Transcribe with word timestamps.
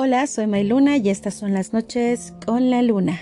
Hola, 0.00 0.28
soy 0.28 0.46
Mayluna 0.46 0.96
y 0.96 1.08
estas 1.08 1.34
son 1.34 1.54
las 1.54 1.72
noches 1.72 2.32
con 2.46 2.70
la 2.70 2.82
luna. 2.82 3.18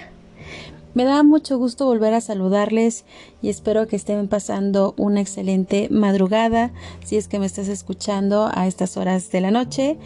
Me 0.93 1.05
da 1.05 1.23
mucho 1.23 1.57
gusto 1.57 1.87
volver 1.87 2.13
a 2.13 2.21
saludarles 2.21 3.07
y 3.41 3.49
espero 3.49 3.87
que 3.87 3.97
estén 3.97 4.29
pasando 4.29 4.93
una 4.99 5.23
excelente 5.23 5.89
madrugada 5.91 6.73
si 7.03 7.17
es 7.17 7.29
que 7.29 7.39
me 7.39 7.47
estás 7.47 7.69
escuchando 7.69 8.51
a 8.53 8.67
estas 8.67 8.99
horas 8.99 9.31
de 9.31 9.41
la 9.41 9.51
noche. 9.51 9.97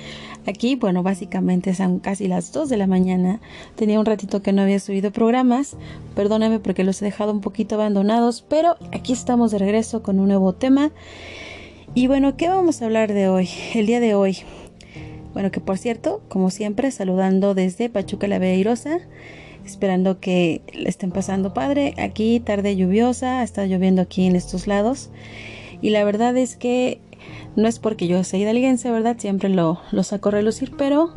Aquí, 0.46 0.76
bueno, 0.76 1.02
básicamente 1.02 1.74
son 1.74 1.98
casi 1.98 2.28
las 2.28 2.52
2 2.52 2.68
de 2.68 2.76
la 2.76 2.86
mañana. 2.86 3.40
Tenía 3.74 3.98
un 3.98 4.06
ratito 4.06 4.40
que 4.40 4.52
no 4.52 4.62
había 4.62 4.78
subido 4.78 5.10
programas. 5.10 5.76
Perdóname 6.14 6.60
porque 6.60 6.84
los 6.84 7.02
he 7.02 7.04
dejado 7.04 7.32
un 7.32 7.40
poquito 7.40 7.74
abandonados, 7.74 8.44
pero 8.48 8.76
aquí 8.92 9.12
estamos 9.12 9.50
de 9.50 9.58
regreso 9.58 10.04
con 10.04 10.20
un 10.20 10.28
nuevo 10.28 10.52
tema. 10.52 10.92
Y 11.96 12.06
bueno, 12.06 12.36
¿qué 12.36 12.48
vamos 12.48 12.80
a 12.80 12.84
hablar 12.84 13.12
de 13.12 13.28
hoy? 13.28 13.48
El 13.74 13.86
día 13.86 13.98
de 13.98 14.14
hoy 14.14 14.44
bueno, 15.32 15.50
que 15.50 15.60
por 15.60 15.78
cierto, 15.78 16.22
como 16.28 16.50
siempre, 16.50 16.90
saludando 16.90 17.54
desde 17.54 17.88
Pachuca 17.88 18.26
la 18.28 18.38
Beirosa, 18.38 18.98
esperando 19.64 20.20
que 20.20 20.62
le 20.72 20.88
estén 20.88 21.12
pasando 21.12 21.54
padre. 21.54 21.94
Aquí 21.98 22.40
tarde 22.40 22.76
lluviosa, 22.76 23.42
está 23.42 23.66
lloviendo 23.66 24.02
aquí 24.02 24.26
en 24.26 24.36
estos 24.36 24.66
lados. 24.66 25.10
Y 25.82 25.90
la 25.90 26.04
verdad 26.04 26.36
es 26.36 26.56
que 26.56 27.00
no 27.56 27.68
es 27.68 27.78
porque 27.78 28.06
yo 28.06 28.22
sea 28.24 28.40
hidalguense, 28.40 28.90
¿verdad? 28.90 29.16
Siempre 29.18 29.48
lo, 29.48 29.80
lo 29.92 30.02
saco 30.02 30.28
a 30.28 30.32
relucir, 30.32 30.72
pero 30.76 31.12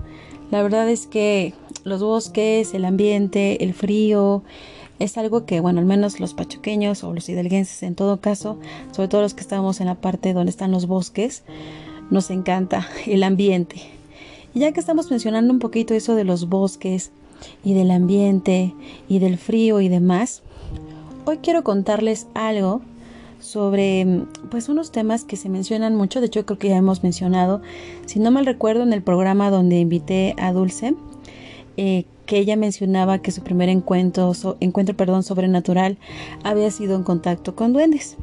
la 0.52 0.62
verdad 0.62 0.90
es 0.90 1.08
que 1.08 1.54
los 1.84 2.02
bosques, 2.02 2.74
el 2.74 2.86
ambiente, 2.86 3.64
el 3.64 3.74
frío, 3.74 4.44
es 5.00 5.18
algo 5.18 5.46
que, 5.46 5.60
bueno, 5.60 5.80
al 5.80 5.86
menos 5.86 6.20
los 6.20 6.34
pachuqueños 6.34 7.04
o 7.04 7.14
los 7.14 7.28
hidalguenses 7.28 7.84
en 7.84 7.96
todo 7.96 8.22
caso, 8.22 8.60
sobre 8.92 9.08
todo 9.08 9.22
los 9.22 9.34
que 9.34 9.42
estamos 9.42 9.82
en 9.82 9.88
la 9.88 9.96
parte 9.96 10.34
donde 10.34 10.52
están 10.52 10.72
los 10.72 10.86
bosques, 10.86 11.44
nos 12.10 12.30
encanta 12.30 12.88
el 13.06 13.24
ambiente. 13.24 13.82
Y 14.54 14.60
ya 14.60 14.72
que 14.72 14.80
estamos 14.80 15.10
mencionando 15.10 15.52
un 15.52 15.60
poquito 15.60 15.94
eso 15.94 16.16
de 16.16 16.24
los 16.24 16.48
bosques 16.48 17.12
y 17.64 17.74
del 17.74 17.92
ambiente 17.92 18.74
y 19.08 19.20
del 19.20 19.38
frío 19.38 19.82
y 19.82 19.90
demás, 19.90 20.44
hoy 21.26 21.38
quiero 21.38 21.64
contarles 21.64 22.28
algo 22.34 22.82
sobre 23.40 24.24
pues 24.50 24.70
unos 24.70 24.92
temas 24.92 25.26
que 25.26 25.36
se 25.36 25.50
mencionan 25.50 25.96
mucho, 25.96 26.22
de 26.22 26.28
hecho 26.28 26.46
creo 26.46 26.58
que 26.58 26.70
ya 26.70 26.78
hemos 26.78 27.04
mencionado, 27.04 27.62
si 28.06 28.20
no 28.20 28.32
mal 28.32 28.46
recuerdo 28.46 28.84
en 28.84 28.94
el 28.94 29.04
programa 29.04 29.50
donde 29.50 29.80
invité 29.80 30.34
a 30.38 30.54
Dulce, 30.54 30.96
eh, 31.76 32.06
que 32.26 32.38
ella 32.38 32.56
mencionaba 32.56 33.20
que 33.20 33.32
su 33.32 33.42
primer 33.42 33.68
encuentro, 33.68 34.32
encuentro 34.62 34.96
perdón, 34.96 35.24
sobrenatural 35.24 35.98
había 36.44 36.72
sido 36.72 36.96
en 36.96 37.04
contacto 37.04 37.56
con 37.56 37.74
duendes. 37.74 38.16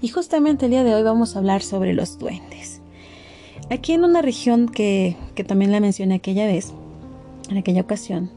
Y 0.00 0.08
justamente 0.08 0.66
el 0.66 0.72
día 0.72 0.84
de 0.84 0.94
hoy 0.94 1.02
vamos 1.02 1.36
a 1.36 1.38
hablar 1.38 1.62
sobre 1.62 1.94
los 1.94 2.18
duendes. 2.18 2.80
Aquí 3.70 3.92
en 3.92 4.04
una 4.04 4.20
región 4.20 4.68
que, 4.68 5.16
también 5.46 5.72
la 5.72 5.80
mencioné 5.80 6.16
aquella 6.16 6.46
vez, 6.46 6.72
en 7.48 7.56
aquella 7.56 7.80
ocasión, 7.80 8.30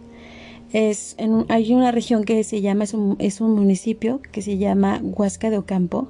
es 0.74 1.16
en, 1.18 1.46
hay 1.50 1.74
una 1.74 1.92
región 1.92 2.24
que 2.24 2.44
se 2.44 2.62
llama, 2.62 2.86
es 2.86 2.94
un, 2.94 3.16
es 3.20 3.42
un 3.42 3.54
municipio 3.54 4.22
que 4.32 4.42
se 4.42 4.58
llama 4.58 5.02
Huasca 5.02 5.50
de 5.50 5.58
Ocampo 5.58 6.10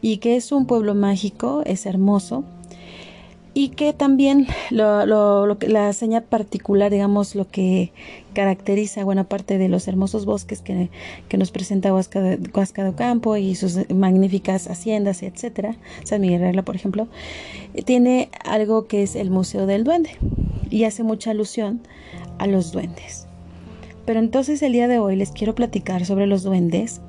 y 0.00 0.18
que 0.18 0.36
es 0.36 0.52
un 0.52 0.66
pueblo 0.66 0.94
mágico, 0.94 1.62
es 1.64 1.86
hermoso 1.86 2.44
y 3.56 3.70
que 3.70 3.94
también 3.94 4.48
la 4.68 5.92
seña 5.94 6.20
particular, 6.20 6.92
digamos, 6.92 7.34
lo 7.34 7.48
que 7.48 7.90
caracteriza 8.34 9.02
buena 9.02 9.24
parte 9.24 9.56
de 9.56 9.70
los 9.70 9.88
hermosos 9.88 10.26
bosques 10.26 10.60
que, 10.60 10.90
nos 11.38 11.50
presenta 11.52 11.94
Huasca 11.94 12.20
de, 12.20 12.38
Huasca 12.52 12.84
de 12.84 13.40
y 13.40 13.54
sus 13.54 13.88
magníficas 13.88 14.68
haciendas, 14.68 15.22
etcétera, 15.22 15.74
San 16.04 16.20
Miguel 16.20 16.42
Regla, 16.42 16.66
por 16.66 16.76
ejemplo, 16.76 17.08
tiene 17.86 18.28
algo 18.44 18.88
que 18.88 19.02
es 19.02 19.16
el 19.16 19.30
Museo 19.30 19.64
del 19.64 19.84
Duende 19.84 20.10
y 20.68 20.84
hace 20.84 21.02
mucha 21.02 21.30
alusión 21.30 21.80
a 22.36 22.46
los 22.46 22.72
duendes. 22.72 23.26
Pero 24.04 24.20
entonces 24.20 24.60
el 24.60 24.74
día 24.74 24.86
de 24.86 24.98
hoy 24.98 25.16
les 25.16 25.30
quiero 25.30 25.54
platicar 25.54 26.04
sobre 26.04 26.26
los 26.26 26.42
duendes 26.42 27.00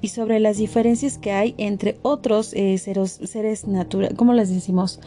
y 0.00 0.08
sobre 0.08 0.40
las 0.40 0.56
diferencias 0.56 1.18
que 1.18 1.32
hay 1.32 1.54
entre 1.58 1.98
otros 2.00 2.54
eh, 2.54 2.78
seres, 2.78 3.20
seres 3.24 3.66
naturales, 3.66 4.16
¿cómo 4.16 4.32
les 4.32 4.48
decimos? 4.48 4.98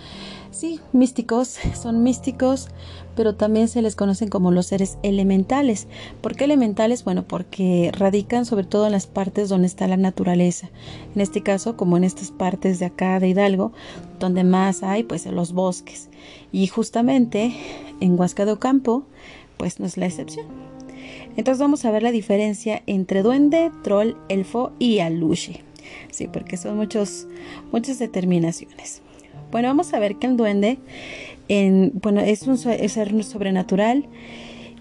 Sí, 0.51 0.79
místicos, 0.93 1.57
son 1.79 2.03
místicos, 2.03 2.69
pero 3.15 3.35
también 3.35 3.67
se 3.67 3.81
les 3.81 3.95
conocen 3.95 4.29
como 4.29 4.51
los 4.51 4.67
seres 4.67 4.97
elementales. 5.03 5.87
¿Por 6.21 6.35
qué 6.35 6.45
elementales? 6.45 7.03
Bueno, 7.03 7.27
porque 7.27 7.91
radican 7.93 8.45
sobre 8.45 8.65
todo 8.65 8.85
en 8.85 8.91
las 8.91 9.07
partes 9.07 9.49
donde 9.49 9.67
está 9.67 9.87
la 9.87 9.97
naturaleza. 9.97 10.69
En 11.15 11.21
este 11.21 11.43
caso, 11.43 11.75
como 11.75 11.97
en 11.97 12.03
estas 12.03 12.31
partes 12.31 12.79
de 12.79 12.85
acá 12.85 13.19
de 13.19 13.29
Hidalgo, 13.29 13.71
donde 14.19 14.43
más 14.43 14.83
hay, 14.83 15.03
pues 15.03 15.25
los 15.25 15.53
bosques. 15.53 16.09
Y 16.51 16.67
justamente 16.67 17.55
en 17.99 18.19
Huasca 18.19 18.45
de 18.45 18.53
Ocampo, 18.53 19.03
pues 19.57 19.79
no 19.79 19.85
es 19.85 19.97
la 19.97 20.05
excepción. 20.05 20.45
Entonces 21.35 21.59
vamos 21.59 21.85
a 21.85 21.91
ver 21.91 22.03
la 22.03 22.11
diferencia 22.11 22.81
entre 22.87 23.21
duende, 23.21 23.71
troll, 23.83 24.13
elfo 24.29 24.71
y 24.79 24.99
aluche. 24.99 25.63
Sí, 26.11 26.27
porque 26.27 26.57
son 26.57 26.77
muchos, 26.77 27.27
muchas 27.71 27.99
determinaciones. 27.99 29.01
Bueno, 29.51 29.69
vamos 29.69 29.93
a 29.93 29.99
ver 29.99 30.17
que 30.17 30.27
el 30.27 30.37
duende 30.37 30.79
en, 31.47 31.91
bueno, 32.01 32.21
es 32.21 32.43
un 32.47 32.57
ser 32.57 33.23
sobrenatural 33.23 34.05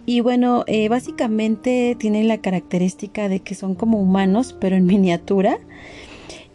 y 0.07 0.21
bueno, 0.21 0.65
eh, 0.69 0.89
básicamente 0.89 1.97
tienen 1.99 2.29
la 2.29 2.39
característica 2.39 3.29
de 3.29 3.41
que 3.41 3.55
son 3.55 3.75
como 3.75 4.01
humanos, 4.01 4.57
pero 4.59 4.77
en 4.77 4.87
miniatura 4.87 5.59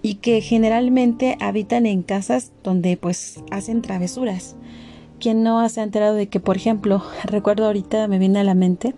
y 0.01 0.15
que 0.15 0.41
generalmente 0.41 1.37
habitan 1.39 1.85
en 1.85 2.01
casas 2.01 2.51
donde 2.63 2.97
pues 2.97 3.43
hacen 3.51 3.81
travesuras. 3.81 4.55
Quien 5.19 5.43
no 5.43 5.67
se 5.69 5.81
ha 5.81 5.83
enterado 5.83 6.15
de 6.15 6.27
que, 6.27 6.39
por 6.39 6.57
ejemplo, 6.57 7.03
recuerdo 7.23 7.67
ahorita 7.67 8.07
me 8.07 8.17
viene 8.17 8.39
a 8.39 8.43
la 8.43 8.55
mente 8.55 8.95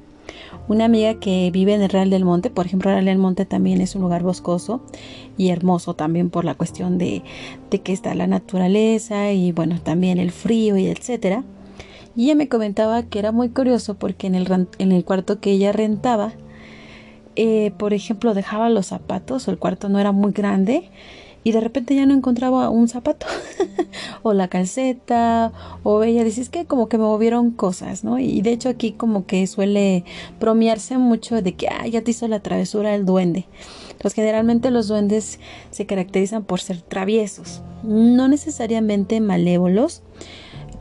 una 0.68 0.86
amiga 0.86 1.16
que 1.16 1.52
vive 1.52 1.74
en 1.74 1.82
el 1.82 1.90
Real 1.90 2.10
del 2.10 2.26
Monte, 2.26 2.50
por 2.50 2.66
ejemplo, 2.66 2.92
Real 2.92 3.06
del 3.06 3.18
Monte 3.18 3.46
también 3.46 3.82
es 3.82 3.96
un 3.96 4.02
lugar 4.02 4.24
boscoso 4.24 4.82
y 5.38 5.50
hermoso 5.50 5.94
también 5.94 6.30
por 6.30 6.46
la 6.46 6.56
cuestión 6.56 6.98
de, 6.98 7.24
que 7.70 7.92
está 7.92 8.16
la 8.16 8.28
naturaleza 8.28 9.32
y 9.32 9.52
bueno, 9.52 9.80
también 9.82 10.20
el 10.20 10.32
frío 10.32 10.78
y 10.78 10.88
etcétera. 10.88 11.44
Y 12.16 12.26
ella 12.26 12.36
me 12.36 12.48
comentaba 12.48 13.04
que 13.04 13.20
era 13.20 13.32
muy 13.32 13.50
curioso 13.50 13.96
porque 13.96 14.28
en 14.28 14.36
el, 14.36 14.68
en 14.78 14.92
el 14.92 15.04
cuarto 15.04 15.40
que 15.40 15.52
ella 15.52 15.72
rentaba, 15.72 16.34
eh, 17.36 17.72
por 17.78 17.94
ejemplo, 17.94 18.34
dejaba 18.34 18.70
los 18.70 18.88
zapatos, 18.88 19.48
el 19.48 19.58
cuarto 19.58 19.90
no 19.90 20.00
era 20.00 20.12
muy 20.12 20.32
grande, 20.32 20.92
y 21.44 21.52
de 21.52 21.60
repente 21.60 21.96
ya 21.96 22.06
no 22.06 22.14
encontraba 22.14 22.70
un 22.70 22.88
zapato 22.88 23.26
o 24.24 24.34
la 24.34 24.48
calceta 24.48 25.52
o 25.84 26.04
ella 26.04 26.24
dice 26.24 26.42
es 26.42 26.50
que 26.50 26.66
como 26.66 26.88
que 26.88 26.98
me 26.98 27.04
movieron 27.04 27.52
cosas, 27.52 28.04
¿no? 28.04 28.20
Y 28.20 28.42
de 28.42 28.52
hecho 28.52 28.70
aquí 28.70 28.94
como 28.94 29.26
que 29.26 29.46
suele 29.48 30.06
bromearse 30.40 30.98
mucho 30.98 31.42
de 31.42 31.54
que 31.56 31.68
ah, 31.68 31.88
ya 31.88 32.02
te 32.02 32.12
hizo 32.12 32.28
la 32.28 32.42
travesura 32.42 32.96
el 32.96 33.06
duende. 33.06 33.46
Pues 34.02 34.14
generalmente 34.14 34.72
los 34.72 34.88
duendes 34.88 35.40
se 35.72 35.86
caracterizan 35.86 36.44
por 36.44 36.60
ser 36.60 36.82
traviesos, 36.82 37.62
no 37.84 38.28
necesariamente 38.28 39.20
malévolos, 39.22 40.04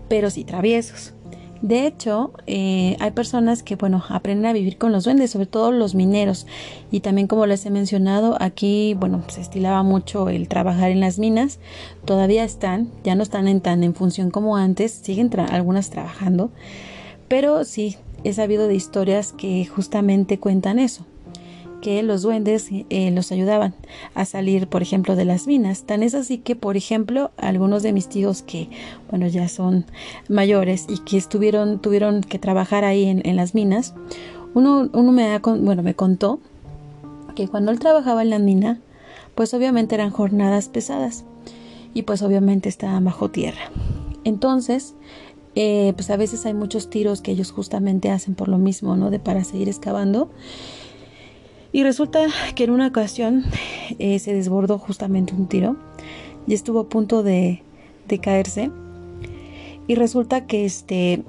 pero 0.09 0.31
sí 0.31 0.45
traviesos. 0.45 1.15
De 1.63 1.87
hecho, 1.87 2.33
eh, 2.49 2.97
hay 2.99 3.13
personas 3.13 3.63
que, 3.63 3.77
bueno, 3.77 4.03
aprenden 4.09 4.47
a 4.47 4.53
vivir 4.53 4.79
con 4.79 4.91
los 4.91 5.05
duendes, 5.05 5.31
sobre 5.31 5.47
todo 5.47 5.71
los 5.71 5.95
mineros. 5.95 6.47
Y 6.91 7.01
también, 7.01 7.29
como 7.29 7.47
les 7.47 7.65
he 7.65 7.71
mencionado, 7.71 8.37
aquí, 8.41 8.95
bueno, 8.99 9.23
se 9.29 9.41
estilaba 9.41 9.85
mucho 9.85 10.29
el 10.29 10.49
trabajar 10.49 10.91
en 10.91 10.99
las 10.99 11.21
minas. 11.21 11.61
Todavía 12.05 12.43
están, 12.43 12.91
ya 13.05 13.15
no 13.15 13.23
están 13.23 13.47
en 13.47 13.61
tan 13.61 13.85
en 13.85 13.95
función 13.95 14.33
como 14.33 14.57
antes, 14.57 14.91
siguen 14.91 15.31
algunas 15.39 15.91
trabajando. 15.91 16.51
Pero 17.29 17.65
sí, 17.65 17.97
he 18.25 18.33
sabido 18.33 18.67
de 18.67 18.75
historias 18.75 19.33
que 19.33 19.65
justamente 19.65 20.41
cuentan 20.41 20.81
eso 20.81 21.07
que 21.83 22.03
los 22.03 22.23
duendes 22.23 22.69
eh, 22.71 23.11
los 23.11 23.33
ayudaban 23.33 23.75
a 24.15 24.25
salir, 24.25 24.69
por 24.69 24.81
ejemplo, 24.81 25.17
de 25.17 25.27
las 25.27 25.47
minas. 25.47 25.83
Tan 25.83 26.03
es 26.03 26.15
así 26.15 26.39
que, 26.39 26.57
por 26.57 26.79
ejemplo, 26.79 27.33
algunos 27.37 27.83
de 27.83 27.93
mis 27.93 28.09
tíos 28.09 28.41
que, 28.41 28.71
bueno, 29.11 29.27
ya 29.27 29.49
son 29.49 29.85
mayores 30.29 30.87
y 30.89 30.99
que 30.99 31.19
estuvieron, 31.19 31.81
tuvieron 31.81 32.23
que 32.23 32.39
trabajar 32.39 32.85
ahí 32.85 33.05
en, 33.05 33.37
las 33.37 33.55
minas, 33.55 33.95
uno, 34.55 34.89
uno 34.93 35.13
me, 35.13 35.39
bueno, 35.39 35.83
me 35.83 35.95
contó 35.95 36.39
que 37.35 37.49
cuando 37.49 37.73
él 37.73 37.81
trabajaba 37.81 38.23
en 38.23 38.31
la 38.31 38.39
mina, 38.39 38.79
pues 39.35 39.53
obviamente 39.53 39.95
eran 39.95 40.11
jornadas 40.11 40.69
pesadas 40.69 41.25
y 41.95 42.03
pues 42.03 42.23
obviamente 42.23 42.69
estaban 42.69 43.05
bajo 43.05 43.31
tierra. 43.31 43.71
Entonces, 44.25 44.95
eh, 45.57 45.93
pues 45.97 46.11
a 46.11 46.17
veces 46.17 46.47
hay 46.47 46.55
muchos 46.55 46.91
tiros 46.91 47.23
que 47.23 47.33
ellos 47.33 47.51
justamente 47.51 48.11
hacen 48.11 48.35
por 48.35 48.49
lo 48.49 48.59
mismo, 48.59 48.97
¿no? 48.97 49.11
De 49.11 49.19
para 49.19 49.43
seguir 49.43 49.69
excavando 49.69 50.31
y 51.73 51.83
resulta 51.83 52.27
que 52.55 52.65
en 52.65 52.71
una 52.71 52.89
ocasión 52.89 53.45
eh, 53.99 54.19
se 54.19 54.35
desbordó 54.35 54.79
justamente 54.79 55.35
un 55.35 55.47
tiro 55.47 55.77
y 56.47 56.55
estuvo 56.55 56.81
a 56.81 56.89
punto 56.89 57.23
de, 57.23 57.63
caerse. 58.21 58.71
Y 59.87 59.95
resulta 59.95 60.47
que 60.47 60.67
este 60.67 61.23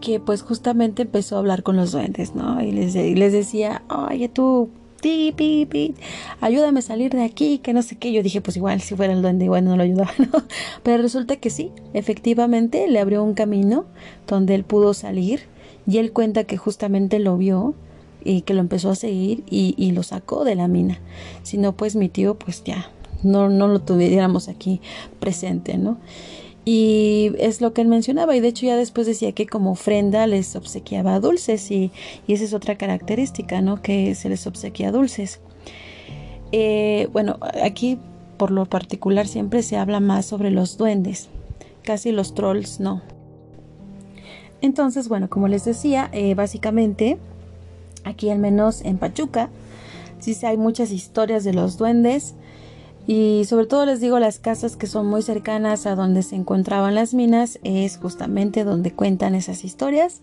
que 0.00 0.18
pues 0.18 0.42
justamente 0.42 1.02
empezó 1.02 1.36
a 1.36 1.38
hablar 1.38 1.62
con 1.62 1.76
los 1.76 1.92
duendes, 1.92 2.34
¿no? 2.34 2.60
Y 2.60 2.72
les, 2.72 2.96
les 2.96 3.32
decía, 3.32 3.82
oye 3.88 4.28
tú, 4.28 4.68
ti, 5.00 5.32
pi, 5.36 5.64
pi, 5.64 5.94
ayúdame 6.40 6.80
a 6.80 6.82
salir 6.82 7.12
de 7.12 7.22
aquí, 7.22 7.58
que 7.58 7.72
no 7.72 7.82
sé 7.82 7.96
qué. 7.96 8.12
Yo 8.12 8.22
dije, 8.24 8.40
pues 8.40 8.56
igual, 8.56 8.80
si 8.80 8.96
fuera 8.96 9.12
el 9.12 9.22
duende, 9.22 9.44
igual 9.44 9.64
no 9.64 9.76
lo 9.76 9.84
ayudaba, 9.84 10.10
¿no? 10.18 10.42
Pero 10.82 11.00
resulta 11.00 11.36
que 11.36 11.50
sí, 11.50 11.70
efectivamente 11.94 12.88
le 12.88 12.98
abrió 12.98 13.22
un 13.22 13.34
camino 13.34 13.84
donde 14.26 14.56
él 14.56 14.64
pudo 14.64 14.92
salir 14.92 15.42
y 15.86 15.98
él 15.98 16.12
cuenta 16.12 16.42
que 16.44 16.56
justamente 16.56 17.20
lo 17.20 17.36
vio 17.36 17.74
y 18.24 18.42
que 18.42 18.54
lo 18.54 18.60
empezó 18.60 18.90
a 18.90 18.94
seguir 18.94 19.44
y, 19.48 19.74
y 19.76 19.92
lo 19.92 20.02
sacó 20.02 20.44
de 20.44 20.54
la 20.54 20.68
mina. 20.68 20.98
Si 21.42 21.58
no, 21.58 21.72
pues 21.72 21.96
mi 21.96 22.08
tío, 22.08 22.38
pues 22.38 22.62
ya, 22.64 22.90
no, 23.22 23.48
no 23.48 23.68
lo 23.68 23.80
tuviéramos 23.80 24.48
aquí 24.48 24.80
presente, 25.20 25.78
¿no? 25.78 25.98
Y 26.64 27.32
es 27.38 27.60
lo 27.60 27.72
que 27.72 27.80
él 27.80 27.88
mencionaba, 27.88 28.36
y 28.36 28.40
de 28.40 28.48
hecho 28.48 28.66
ya 28.66 28.76
después 28.76 29.06
decía 29.06 29.32
que 29.32 29.46
como 29.46 29.72
ofrenda 29.72 30.28
les 30.28 30.54
obsequiaba 30.54 31.18
dulces, 31.18 31.70
y, 31.72 31.90
y 32.26 32.34
esa 32.34 32.44
es 32.44 32.54
otra 32.54 32.76
característica, 32.78 33.60
¿no? 33.60 33.82
Que 33.82 34.14
se 34.14 34.28
les 34.28 34.46
obsequia 34.46 34.92
dulces. 34.92 35.40
Eh, 36.52 37.08
bueno, 37.12 37.38
aquí 37.62 37.98
por 38.36 38.50
lo 38.52 38.66
particular 38.66 39.26
siempre 39.26 39.62
se 39.62 39.76
habla 39.76 39.98
más 39.98 40.26
sobre 40.26 40.50
los 40.50 40.76
duendes, 40.76 41.28
casi 41.82 42.12
los 42.12 42.34
trolls 42.34 42.78
no. 42.78 43.02
Entonces, 44.60 45.08
bueno, 45.08 45.28
como 45.28 45.48
les 45.48 45.64
decía, 45.64 46.08
eh, 46.12 46.36
básicamente 46.36 47.18
aquí 48.04 48.30
al 48.30 48.38
menos 48.38 48.82
en 48.82 48.98
Pachuca, 48.98 49.50
sí 50.18 50.36
hay 50.44 50.56
muchas 50.56 50.90
historias 50.90 51.44
de 51.44 51.52
los 51.52 51.76
duendes. 51.78 52.34
Y 53.06 53.44
sobre 53.46 53.66
todo 53.66 53.84
les 53.84 54.00
digo, 54.00 54.20
las 54.20 54.38
casas 54.38 54.76
que 54.76 54.86
son 54.86 55.06
muy 55.06 55.22
cercanas 55.22 55.86
a 55.86 55.96
donde 55.96 56.22
se 56.22 56.36
encontraban 56.36 56.94
las 56.94 57.14
minas 57.14 57.58
es 57.64 57.98
justamente 57.98 58.62
donde 58.62 58.92
cuentan 58.92 59.34
esas 59.34 59.64
historias. 59.64 60.20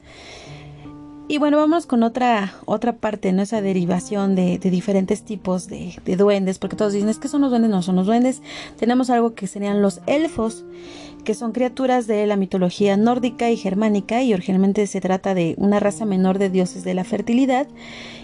Y 1.27 1.37
bueno, 1.37 1.57
vamos 1.57 1.85
con 1.85 2.01
otra, 2.01 2.53
otra 2.65 2.93
parte, 2.93 3.31
¿no? 3.33 3.43
Esa 3.43 3.61
derivación 3.61 4.33
de, 4.33 4.57
diferentes 4.57 5.21
tipos 5.21 5.67
de, 5.67 5.93
de, 6.03 6.15
duendes, 6.15 6.57
porque 6.57 6.75
todos 6.75 6.93
dicen, 6.93 7.07
es 7.07 7.19
que 7.19 7.27
son 7.27 7.41
los 7.41 7.51
duendes, 7.51 7.69
no 7.69 7.83
son 7.83 7.97
los 7.97 8.07
duendes. 8.07 8.41
Tenemos 8.79 9.11
algo 9.11 9.35
que 9.35 9.45
serían 9.45 9.83
los 9.83 10.01
elfos, 10.07 10.63
que 11.23 11.33
son 11.33 11.51
criaturas 11.51 12.07
de 12.07 12.25
la 12.25 12.35
mitología 12.35 12.97
nórdica 12.97 13.49
y 13.49 13.57
germánica, 13.57 14.23
y 14.23 14.33
originalmente 14.33 14.87
se 14.87 15.01
trata 15.01 15.33
de 15.33 15.55
una 15.57 15.79
raza 15.79 16.05
menor 16.05 16.39
de 16.39 16.49
dioses 16.49 16.83
de 16.83 16.93
la 16.93 17.03
fertilidad 17.03 17.67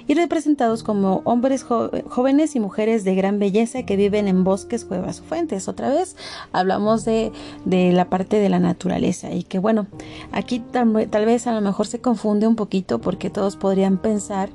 y 0.08 0.14
representados 0.14 0.84
como 0.84 1.22
hombres 1.24 1.64
jóvenes 1.64 2.56
y 2.56 2.60
mujeres 2.60 3.04
de 3.04 3.16
gran 3.16 3.40
belleza 3.40 3.84
que 3.84 3.96
viven 3.96 4.28
en 4.28 4.44
bosques, 4.44 4.86
cuevas 4.86 5.20
o 5.20 5.24
fuentes. 5.24 5.68
Otra 5.68 5.90
vez 5.90 6.16
hablamos 6.52 7.06
de, 7.06 7.32
de 7.66 7.92
la 7.92 8.10
parte 8.10 8.38
de 8.38 8.50
la 8.50 8.60
naturaleza 8.60 9.32
y 9.32 9.44
que 9.44 9.60
bueno, 9.60 9.88
aquí 10.32 10.60
tal, 10.60 11.08
tal 11.10 11.26
vez 11.26 11.48
a 11.48 11.54
lo 11.54 11.62
mejor 11.62 11.88
se 11.88 12.02
confunde 12.02 12.48
un 12.48 12.56
poquito 12.56 13.00
porque 13.00 13.30
todos 13.30 13.56
podrían 13.56 13.98
pensar 13.98 14.50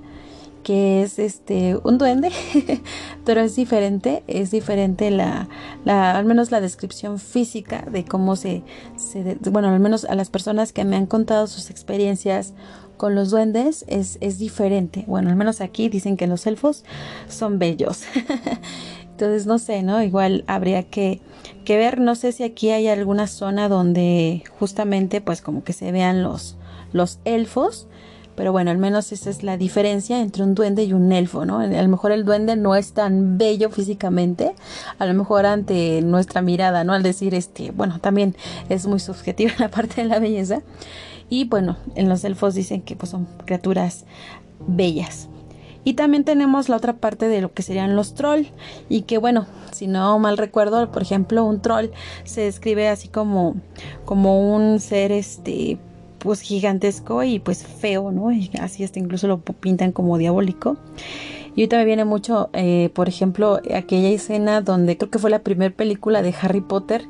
que 0.62 1.02
es 1.02 1.18
este 1.18 1.78
un 1.82 1.98
duende, 1.98 2.30
pero 3.24 3.40
es 3.40 3.56
diferente, 3.56 4.22
es 4.26 4.50
diferente 4.50 5.10
la, 5.10 5.48
al 5.86 6.24
menos 6.24 6.50
la 6.50 6.60
descripción 6.60 7.18
física 7.18 7.86
de 7.90 8.04
cómo 8.04 8.36
se, 8.36 8.62
se, 8.96 9.38
bueno, 9.50 9.68
al 9.68 9.80
menos 9.80 10.04
a 10.04 10.14
las 10.14 10.30
personas 10.30 10.72
que 10.72 10.84
me 10.84 10.96
han 10.96 11.06
contado 11.06 11.46
sus 11.46 11.70
experiencias 11.70 12.54
con 13.00 13.14
los 13.14 13.30
duendes 13.30 13.86
es, 13.88 14.18
es 14.20 14.38
diferente. 14.38 15.04
Bueno, 15.06 15.30
al 15.30 15.36
menos 15.36 15.62
aquí 15.62 15.88
dicen 15.88 16.18
que 16.18 16.26
los 16.26 16.46
elfos 16.46 16.84
son 17.28 17.58
bellos. 17.58 18.02
Entonces, 19.12 19.46
no 19.46 19.58
sé, 19.58 19.82
¿no? 19.82 20.02
Igual 20.02 20.44
habría 20.46 20.82
que, 20.82 21.22
que, 21.64 21.78
ver, 21.78 21.98
no 21.98 22.14
sé 22.14 22.32
si 22.32 22.42
aquí 22.42 22.70
hay 22.70 22.88
alguna 22.88 23.26
zona 23.26 23.70
donde 23.70 24.42
justamente 24.58 25.22
pues 25.22 25.40
como 25.40 25.64
que 25.64 25.72
se 25.72 25.92
vean 25.92 26.22
los, 26.22 26.58
los 26.92 27.20
elfos. 27.24 27.86
Pero 28.40 28.52
bueno, 28.52 28.70
al 28.70 28.78
menos 28.78 29.12
esa 29.12 29.28
es 29.28 29.42
la 29.42 29.58
diferencia 29.58 30.18
entre 30.18 30.42
un 30.42 30.54
duende 30.54 30.82
y 30.84 30.94
un 30.94 31.12
elfo, 31.12 31.44
¿no? 31.44 31.58
A 31.58 31.66
lo 31.66 31.88
mejor 31.88 32.10
el 32.10 32.24
duende 32.24 32.56
no 32.56 32.74
es 32.74 32.94
tan 32.94 33.36
bello 33.36 33.68
físicamente, 33.68 34.54
a 34.98 35.04
lo 35.04 35.12
mejor 35.12 35.44
ante 35.44 36.00
nuestra 36.00 36.40
mirada, 36.40 36.82
¿no? 36.82 36.94
Al 36.94 37.02
decir, 37.02 37.34
este, 37.34 37.70
bueno, 37.70 37.98
también 38.00 38.34
es 38.70 38.86
muy 38.86 38.98
subjetiva 38.98 39.52
la 39.58 39.68
parte 39.68 40.00
de 40.00 40.08
la 40.08 40.20
belleza. 40.20 40.62
Y 41.28 41.44
bueno, 41.44 41.76
en 41.96 42.08
los 42.08 42.24
elfos 42.24 42.54
dicen 42.54 42.80
que 42.80 42.96
pues, 42.96 43.10
son 43.10 43.28
criaturas 43.44 44.06
bellas. 44.66 45.28
Y 45.84 45.92
también 45.92 46.24
tenemos 46.24 46.70
la 46.70 46.76
otra 46.76 46.94
parte 46.94 47.28
de 47.28 47.42
lo 47.42 47.52
que 47.52 47.62
serían 47.62 47.94
los 47.94 48.14
troll. 48.14 48.46
Y 48.88 49.02
que 49.02 49.18
bueno, 49.18 49.48
si 49.70 49.86
no 49.86 50.18
mal 50.18 50.38
recuerdo, 50.38 50.90
por 50.90 51.02
ejemplo, 51.02 51.44
un 51.44 51.60
troll 51.60 51.90
se 52.24 52.40
describe 52.40 52.88
así 52.88 53.08
como, 53.08 53.56
como 54.06 54.54
un 54.54 54.80
ser 54.80 55.12
este 55.12 55.78
pues 56.20 56.40
gigantesco 56.40 57.24
y 57.24 57.38
pues 57.40 57.66
feo, 57.66 58.12
¿no? 58.12 58.30
Y 58.30 58.50
así 58.60 58.84
hasta 58.84 58.98
incluso 58.98 59.26
lo 59.26 59.40
pintan 59.40 59.92
como 59.92 60.18
diabólico. 60.18 60.76
Y 61.56 61.62
ahorita 61.62 61.78
me 61.78 61.84
viene 61.84 62.04
mucho, 62.04 62.48
eh, 62.52 62.90
por 62.94 63.08
ejemplo, 63.08 63.60
aquella 63.74 64.08
escena 64.08 64.60
donde 64.60 64.96
creo 64.96 65.10
que 65.10 65.18
fue 65.18 65.30
la 65.30 65.40
primera 65.40 65.74
película 65.74 66.22
de 66.22 66.32
Harry 66.40 66.60
Potter, 66.60 67.04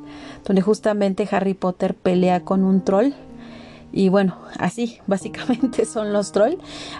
donde 0.45 0.63
justamente 0.63 1.27
Harry 1.29 1.53
Potter 1.53 1.93
pelea 1.93 2.43
con 2.43 2.63
un 2.63 2.83
troll 2.83 3.13
y 3.93 4.09
bueno, 4.09 4.37
así 4.57 4.97
básicamente 5.07 5.85
son 5.85 6.13
los 6.13 6.31
troll. 6.31 6.55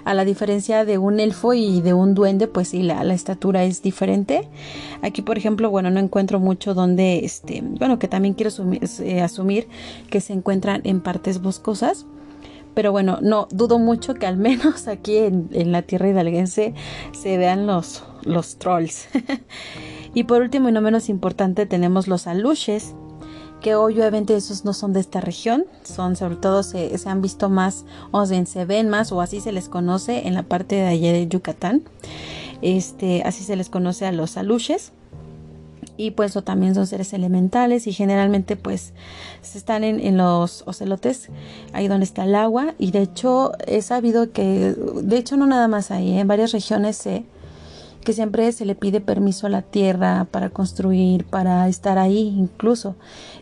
A 0.05 0.13
la 0.13 0.25
diferencia 0.25 0.85
de 0.85 0.97
un 0.97 1.19
elfo 1.19 1.53
y 1.53 1.81
de 1.81 1.93
un 1.93 2.13
duende, 2.13 2.47
pues 2.47 2.69
sí, 2.69 2.83
la, 2.83 3.01
estatura 3.13 3.63
es 3.63 3.81
diferente. 3.81 4.47
Aquí, 5.01 5.21
por 5.21 5.37
ejemplo, 5.37 5.69
bueno, 5.69 5.89
no 5.89 5.99
encuentro 5.99 6.39
mucho 6.39 6.73
donde, 6.73 7.19
este, 7.25 7.61
bueno, 7.61 7.99
que 7.99 8.07
también 8.07 8.33
quiero 8.33 8.51
eh, 9.01 9.21
asumir, 9.21 9.67
que 10.09 10.21
se 10.21 10.33
encuentran 10.33 10.81
en 10.83 11.01
partes 11.01 11.41
boscosas. 11.41 12.05
Pero 12.73 12.93
bueno, 12.93 13.19
no 13.21 13.47
dudo 13.51 13.79
mucho 13.79 14.13
que 14.13 14.25
al 14.25 14.37
menos 14.37 14.87
aquí 14.87 15.17
en, 15.17 15.71
la 15.71 15.81
tierra 15.81 16.09
hidalguense 16.09 16.73
se 17.11 17.37
vean 17.37 17.67
los, 17.67 18.03
los 18.23 18.57
trolls. 18.57 19.07
y 20.13 20.23
por 20.23 20.41
último 20.41 20.69
y 20.69 20.71
no 20.71 20.81
menos 20.81 21.09
importante 21.09 21.65
tenemos 21.65 22.07
los 22.07 22.27
aluches 22.27 22.95
que 23.61 23.75
obviamente 23.75 24.35
esos 24.35 24.65
no 24.65 24.73
son 24.73 24.91
de 24.91 24.99
esta 24.99 25.21
región, 25.21 25.65
son 25.83 26.15
sobre 26.15 26.35
todo 26.35 26.63
se, 26.63 26.91
han 27.05 27.21
visto 27.21 27.49
más, 27.49 27.85
o 28.11 28.25
bien 28.25 28.47
se 28.47 28.65
ven 28.65 28.89
más, 28.89 29.11
o 29.11 29.21
así 29.21 29.39
se 29.39 29.51
les 29.51 29.69
conoce 29.69 30.27
en 30.27 30.33
la 30.33 30.43
parte 30.43 30.75
de 30.75 30.87
allá 30.87 31.13
de 31.13 31.27
Yucatán, 31.27 31.83
este, 32.61 33.23
así 33.23 33.43
se 33.43 33.55
les 33.55 33.69
conoce 33.69 34.05
a 34.05 34.11
los 34.11 34.37
aluches. 34.37 34.91
Y 35.97 36.11
pues 36.11 36.35
o 36.35 36.41
también 36.41 36.73
son 36.73 36.87
seres 36.87 37.13
elementales 37.13 37.85
y 37.85 37.93
generalmente 37.93 38.55
pues 38.55 38.93
están 39.43 39.83
en, 39.83 39.99
en, 39.99 40.17
los 40.17 40.63
ocelotes 40.65 41.29
ahí 41.73 41.87
donde 41.87 42.05
está 42.05 42.23
el 42.23 42.33
agua. 42.33 42.73
Y 42.79 42.89
de 42.89 43.03
hecho 43.03 43.51
he 43.67 43.83
sabido 43.83 44.31
que 44.31 44.73
de 44.73 45.17
hecho 45.17 45.37
no 45.37 45.45
nada 45.45 45.67
más 45.67 45.91
ahí 45.91 46.17
en 46.17 46.27
varias 46.27 46.53
regiones 46.53 46.97
se 46.97 47.25
que 48.03 48.13
siempre 48.13 48.51
se 48.51 48.65
le 48.65 48.75
pide 48.75 49.01
permiso 49.01 49.47
a 49.47 49.49
la 49.49 49.61
tierra 49.61 50.27
para 50.29 50.49
construir, 50.49 51.25
para 51.25 51.67
estar 51.67 51.97
ahí 51.97 52.33
incluso. 52.37 52.95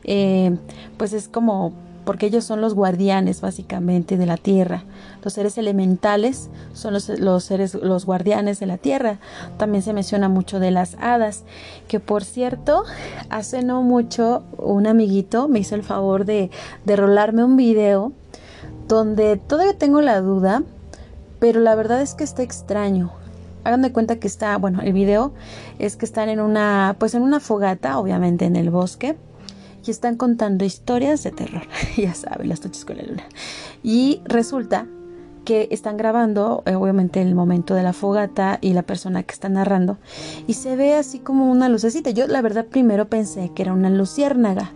Eh, 0.04 0.58
pues 0.98 1.14
es 1.14 1.28
como 1.28 1.74
porque 2.06 2.26
ellos 2.26 2.44
son 2.44 2.60
los 2.60 2.74
guardianes 2.74 3.40
básicamente 3.40 4.18
de 4.18 4.26
la 4.26 4.38
tierra. 4.38 4.84
Los 5.24 5.34
seres 5.34 5.58
elementales 5.58 6.50
son 6.74 6.94
los, 6.94 7.08
los, 7.08 7.44
seres, 7.44 7.76
los 7.76 8.06
guardianes 8.06 8.60
de 8.60 8.66
la 8.66 8.78
tierra. 8.78 9.20
También 9.58 9.84
se 9.84 9.94
menciona 9.94 10.28
mucho 10.28 10.60
de 10.60 10.72
las 10.72 10.96
hadas, 11.00 11.44
que 11.88 12.00
por 12.00 12.24
cierto, 12.24 12.84
hace 13.30 13.62
no 13.62 13.84
mucho 13.84 14.44
un 14.58 14.88
amiguito 14.88 15.48
me 15.48 15.60
hizo 15.60 15.76
el 15.76 15.84
favor 15.84 16.26
de, 16.26 16.50
de 16.84 16.96
rolarme 16.96 17.44
un 17.44 17.58
video 17.58 18.12
donde 18.88 19.38
todavía 19.38 19.78
tengo 19.78 20.02
la 20.02 20.20
duda, 20.20 20.64
pero 21.40 21.60
la 21.60 21.76
verdad 21.76 22.02
es 22.02 22.16
que 22.16 22.24
está 22.24 22.42
extraño 22.42 23.12
hagan 23.64 23.82
de 23.82 23.92
cuenta 23.92 24.18
que 24.20 24.28
está, 24.28 24.58
bueno, 24.58 24.82
el 24.82 24.94
video 24.94 25.34
es 25.80 25.96
que 25.96 26.06
están 26.06 26.30
en 26.30 26.40
una, 26.40 26.96
pues 27.00 27.14
en 27.14 27.22
una 27.22 27.40
fogata, 27.40 28.00
obviamente 28.00 28.46
en 28.46 28.56
el 28.56 28.70
bosque, 28.70 29.18
y 29.86 29.92
están 29.92 30.18
contando 30.18 30.66
historias 30.66 31.24
de 31.24 31.32
terror, 31.32 31.64
ya 31.98 32.14
saben, 32.14 32.50
las 32.50 32.64
noches 32.64 32.86
con 32.86 32.98
la 32.98 33.04
luna. 33.04 33.24
Y 33.84 34.22
resulta 34.26 34.88
que 35.46 35.68
están 35.72 35.98
grabando, 35.98 36.64
eh, 36.66 36.76
obviamente, 36.76 37.22
el 37.22 37.34
momento 37.34 37.74
de 37.74 37.84
la 37.84 37.94
fogata 37.94 38.60
y 38.62 38.74
la 38.74 38.84
persona 38.84 39.24
que 39.24 39.34
está 39.34 39.50
narrando, 39.50 39.98
y 40.48 40.54
se 40.54 40.76
ve 40.76 40.96
así 40.96 41.20
como 41.20 41.50
una 41.50 41.70
lucecita. 41.70 42.12
Yo, 42.12 42.28
la 42.28 42.42
verdad, 42.42 42.66
primero 42.66 43.08
pensé 43.10 43.52
que 43.56 43.64
era 43.64 43.74
una 43.74 43.90
luciérnaga, 43.90 44.74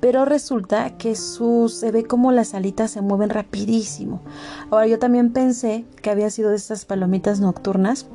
pero 0.00 0.24
resulta 0.24 0.96
que 0.96 1.14
se 1.14 1.90
ve 1.90 2.04
como 2.04 2.32
las 2.32 2.54
alitas 2.54 2.90
se 2.90 3.00
mueven 3.00 3.30
rapidísimo. 3.30 4.20
Ahora 4.70 4.86
yo 4.86 4.98
también 4.98 5.32
pensé 5.32 5.84
que 6.02 6.10
había 6.10 6.30
sido 6.30 6.50
de 6.50 6.56
estas 6.56 6.84
palomitas 6.84 7.40
nocturnas. 7.40 8.06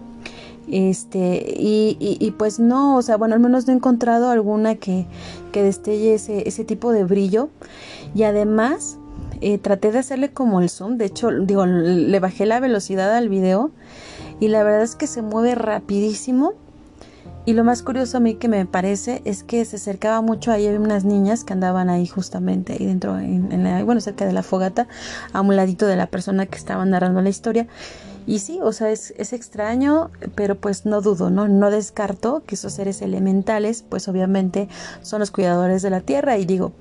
Este, 0.69 1.55
y, 1.57 1.97
y, 1.99 2.31
pues 2.31 2.59
no, 2.59 2.95
o 2.95 3.01
sea, 3.01 3.17
bueno, 3.17 3.33
al 3.33 3.41
menos 3.41 3.67
no 3.67 3.73
he 3.73 3.75
encontrado 3.75 4.29
alguna 4.29 4.75
que, 4.75 5.05
que 5.51 5.63
destelle 5.63 6.13
ese, 6.13 6.47
ese 6.47 6.63
tipo 6.63 6.91
de 6.91 7.03
brillo. 7.03 7.49
Y 8.13 8.23
además, 8.23 8.97
eh, 9.41 9.57
traté 9.57 9.91
de 9.91 9.99
hacerle 9.99 10.31
como 10.31 10.61
el 10.61 10.69
zoom, 10.69 10.97
de 10.97 11.05
hecho, 11.05 11.29
digo, 11.31 11.65
le 11.65 12.19
bajé 12.19 12.45
la 12.45 12.59
velocidad 12.59 13.15
al 13.15 13.27
video 13.27 13.71
y 14.39 14.49
la 14.49 14.63
verdad 14.63 14.83
es 14.83 14.95
que 14.95 15.07
se 15.07 15.21
mueve 15.21 15.55
rapidísimo 15.55 16.53
y 17.45 17.53
lo 17.53 17.63
más 17.63 17.81
curioso 17.81 18.17
a 18.17 18.19
mí 18.19 18.35
que 18.35 18.47
me 18.47 18.65
parece 18.65 19.21
es 19.25 19.43
que 19.43 19.65
se 19.65 19.77
acercaba 19.77 20.21
mucho, 20.21 20.51
ahí 20.51 20.67
había 20.67 20.79
unas 20.79 21.05
niñas 21.05 21.43
que 21.43 21.53
andaban 21.53 21.89
ahí 21.89 22.05
justamente 22.05 22.73
ahí 22.73 22.85
dentro, 22.85 23.17
en, 23.17 23.85
bueno, 23.85 23.99
cerca 23.99 24.25
de 24.25 24.33
la 24.33 24.43
fogata, 24.43 24.87
a 25.33 25.41
un 25.41 25.55
ladito 25.55 25.87
de 25.87 25.95
la 25.95 26.07
persona 26.07 26.45
que 26.45 26.57
estaba 26.57 26.85
narrando 26.85 27.21
la 27.21 27.29
historia. 27.29 27.67
Y 28.27 28.37
sí, 28.37 28.59
o 28.61 28.71
sea, 28.71 28.91
es, 28.91 29.15
es, 29.17 29.33
extraño, 29.33 30.11
pero 30.35 30.55
pues 30.55 30.85
no 30.85 31.01
dudo, 31.01 31.31
¿no? 31.31 31.47
No 31.47 31.71
descarto 31.71 32.43
que 32.45 32.53
esos 32.53 32.73
seres 32.73 33.01
elementales, 33.01 33.83
pues 33.89 34.07
obviamente 34.07 34.69
son 35.01 35.21
los 35.21 35.31
cuidadores 35.31 35.81
de 35.81 35.89
la 35.89 36.01
tierra. 36.01 36.37
Y 36.37 36.45
digo, 36.45 36.71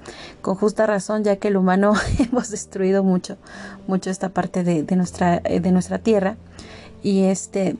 con 0.42 0.54
justa 0.54 0.86
razón, 0.86 1.24
ya 1.24 1.36
que 1.36 1.48
el 1.48 1.56
humano 1.56 1.94
hemos 2.18 2.50
destruido 2.50 3.02
mucho, 3.02 3.38
mucho 3.86 4.10
esta 4.10 4.28
parte 4.28 4.62
de, 4.64 4.96
nuestra, 4.96 5.40
de 5.40 5.72
nuestra 5.72 5.98
tierra. 5.98 6.36
Y 7.02 7.22
este, 7.22 7.78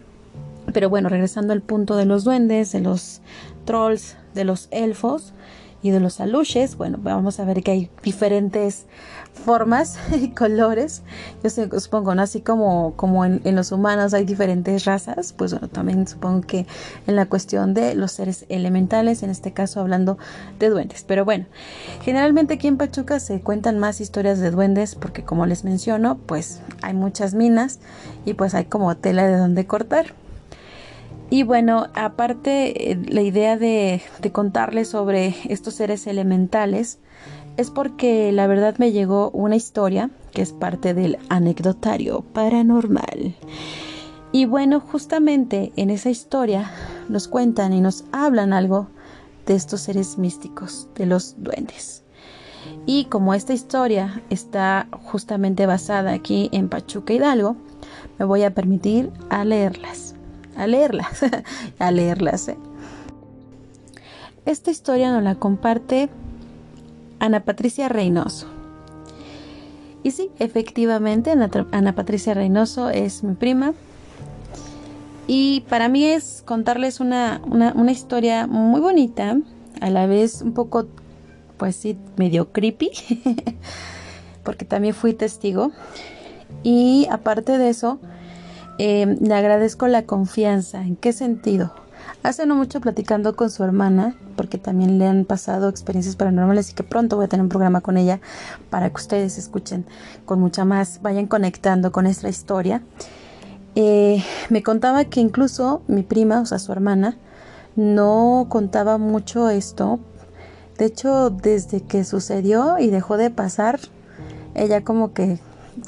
pero 0.73 0.91
bueno, 0.91 1.09
regresando 1.09 1.53
al 1.53 1.63
punto 1.63 1.97
de 1.97 2.05
los 2.05 2.25
duendes, 2.25 2.73
de 2.73 2.81
los 2.81 3.21
trolls, 3.65 4.17
de 4.35 4.45
los 4.45 4.69
elfos, 4.71 5.33
y 5.83 5.91
de 5.91 6.01
los 6.01 6.21
aluches, 6.21 6.77
bueno, 6.77 6.99
vamos 7.01 7.41
a 7.41 7.45
ver 7.45 7.63
que 7.63 7.71
hay 7.71 7.91
diferentes 8.03 8.87
formas 9.33 9.99
y 10.13 10.31
colores. 10.31 11.03
Yo 11.43 11.51
supongo, 11.81 12.15
¿no? 12.15 12.23
Así 12.23 12.43
como, 12.43 12.95
como 12.97 13.25
en, 13.25 13.41
los 13.57 13.73
humanos 13.73 14.13
hay 14.13 14.25
diferentes 14.25 14.85
razas, 14.85 15.33
pues 15.33 15.53
bueno, 15.53 15.69
también 15.69 16.07
supongo 16.07 16.43
que 16.43 16.67
en 17.07 17.17
la 17.17 17.27
cuestión 17.27 17.73
de 17.73 17.95
los 17.95 18.13
seres 18.13 18.45
elementales, 18.49 19.23
en 19.23 19.31
este 19.31 19.53
caso 19.53 19.81
hablando 19.81 20.19
de 20.59 20.69
duendes. 20.69 21.05
Pero 21.07 21.25
bueno, 21.25 21.47
generalmente 22.03 22.55
aquí 22.55 22.69
en 22.69 22.77
Pachuca 22.77 23.19
se 23.19 23.41
cuentan 23.41 23.79
más 23.79 24.01
historias 24.01 24.39
de 24.39 24.51
duendes 24.51 24.95
porque 24.95 25.25
como 25.25 25.47
les 25.47 25.65
menciono, 25.65 26.19
pues 26.27 26.61
hay 26.83 26.93
muchas 26.93 27.33
minas 27.33 27.81
y 28.27 28.35
pues 28.35 28.55
hay 28.55 28.67
como 28.67 28.95
tela 28.97 29.27
de 29.27 29.37
donde 29.37 29.67
cortar. 29.67 30.20
Y 31.31 31.45
bueno, 31.45 31.87
aparte 31.95 32.91
eh, 32.91 33.01
la 33.09 33.23
idea 33.23 33.57
de, 33.57 34.03
contarles 34.33 34.89
sobre 34.89 35.37
estos 35.49 35.75
seres 35.75 36.09
elementales 36.09 36.99
es 37.57 37.71
porque 37.71 38.33
la 38.33 38.49
verdad 38.49 38.75
me 38.79 38.91
llegó 38.91 39.31
una 39.31 39.55
historia 39.55 40.11
que 40.33 40.43
es 40.43 40.53
parte 40.53 40.93
del 40.93 41.19
anecdotario 41.29 42.23
paranormal. 42.33 43.37
Y 44.33 44.47
bueno, 44.47 44.81
justamente 44.81 45.73
en 45.77 45.91
esa 45.91 46.11
historia 46.11 46.73
nos 47.09 47.29
cuentan 47.29 47.73
y 47.73 47.81
nos 47.81 48.05
hablan 48.11 48.53
algo 48.53 48.89
de 49.47 49.55
estos 49.55 49.83
seres 49.83 50.19
místicos, 50.19 50.89
de 50.97 51.07
los 51.07 51.37
duendes. 51.39 52.03
Y 52.87 53.05
como 53.05 53.35
esta 53.35 53.53
historia 53.53 54.21
está 54.31 54.89
justamente 55.05 55.67
basada 55.67 56.13
aquí 56.13 56.49
en 56.53 56.69
Pachuca 56.69 57.13
Hidalgo, 57.13 57.57
me 58.19 58.25
voy 58.25 58.43
a 58.43 58.55
permitir 58.55 59.11
a 59.31 59.45
leerlas 59.45 60.15
a 60.57 60.67
leerlas, 60.67 61.21
a 61.79 61.91
leerlas. 61.91 62.49
¿eh? 62.49 62.57
Esta 64.47 64.71
historia 64.71 65.13
nos 65.13 65.23
la 65.23 65.35
comparte 65.35 66.09
Ana 67.19 67.45
Patricia 67.45 67.89
Reynoso. 67.89 68.47
Y 70.03 70.13
sí, 70.13 70.31
efectivamente, 70.39 71.31
Ana, 71.31 71.95
Patricia 71.95 72.33
Reynoso 72.33 72.89
es 72.89 73.23
mi 73.23 73.35
prima. 73.35 73.75
Y 75.27 75.61
para 75.69 75.89
mí 75.89 76.05
es 76.05 76.43
contarles 76.45 77.01
una, 77.01 77.41
una, 77.45 77.93
historia 77.93 78.47
muy 78.47 78.81
bonita, 78.81 79.37
a 79.81 79.91
la 79.91 80.07
vez 80.07 80.43
un 80.43 80.53
poco, 80.53 80.89
pues 81.59 81.77
sí, 81.77 81.97
medio 82.17 82.51
creepy, 82.51 82.91
porque 84.43 84.65
también 84.65 84.95
fui 84.95 85.13
testigo. 85.13 85.71
Y 86.63 87.07
aparte 87.11 87.59
de 87.59 87.69
eso, 87.69 88.01
eh, 88.83 89.19
le 89.21 89.35
agradezco 89.35 89.89
la 89.89 90.07
confianza. 90.07 90.81
¿En 90.81 90.97
qué 90.97 91.13
sentido? 91.13 91.71
Hace 92.23 92.47
no 92.47 92.55
mucho 92.55 92.81
platicando 92.81 93.37
con 93.37 93.51
su 93.51 93.63
hermana, 93.63 94.17
porque 94.37 94.57
también 94.57 94.99
le 94.99 95.07
han 95.07 95.27
pasado 95.27 95.69
experiencias 95.69 96.17
paranormales 96.17 96.71
y 96.71 96.73
que 96.73 96.83
pronto 96.83 97.17
voy 97.17 97.27
a 97.27 97.29
tener 97.29 97.43
un 97.43 97.51
programa 97.51 97.83
con 97.83 97.99
ella 97.99 98.21
para 98.71 98.89
que 98.89 98.97
ustedes 98.97 99.37
escuchen 99.37 99.85
con 100.25 100.41
mucha 100.41 100.65
más, 100.65 101.03
vayan 101.03 101.27
conectando 101.27 101.93
con 101.93 102.07
esta 102.07 102.31
historia. 102.31 102.83
Eh, 103.75 104.25
me 104.49 104.63
contaba 104.63 105.05
que 105.05 105.21
incluso 105.21 105.83
mi 105.87 106.03
prima, 106.03 106.41
o 106.41 106.47
sea, 106.47 106.59
su 106.59 106.73
hermana, 106.73 107.19
no 107.77 108.47
contaba 108.49 108.97
mucho 108.97 109.51
esto. 109.51 110.01
De 110.79 110.87
hecho, 110.87 111.29
desde 111.29 111.83
que 111.83 112.05
sucedió 112.05 112.79
y 112.79 112.89
dejó 112.89 113.19
de 113.19 113.29
pasar, 113.29 113.79
ella 114.55 114.85
como 114.85 115.13
que 115.13 115.39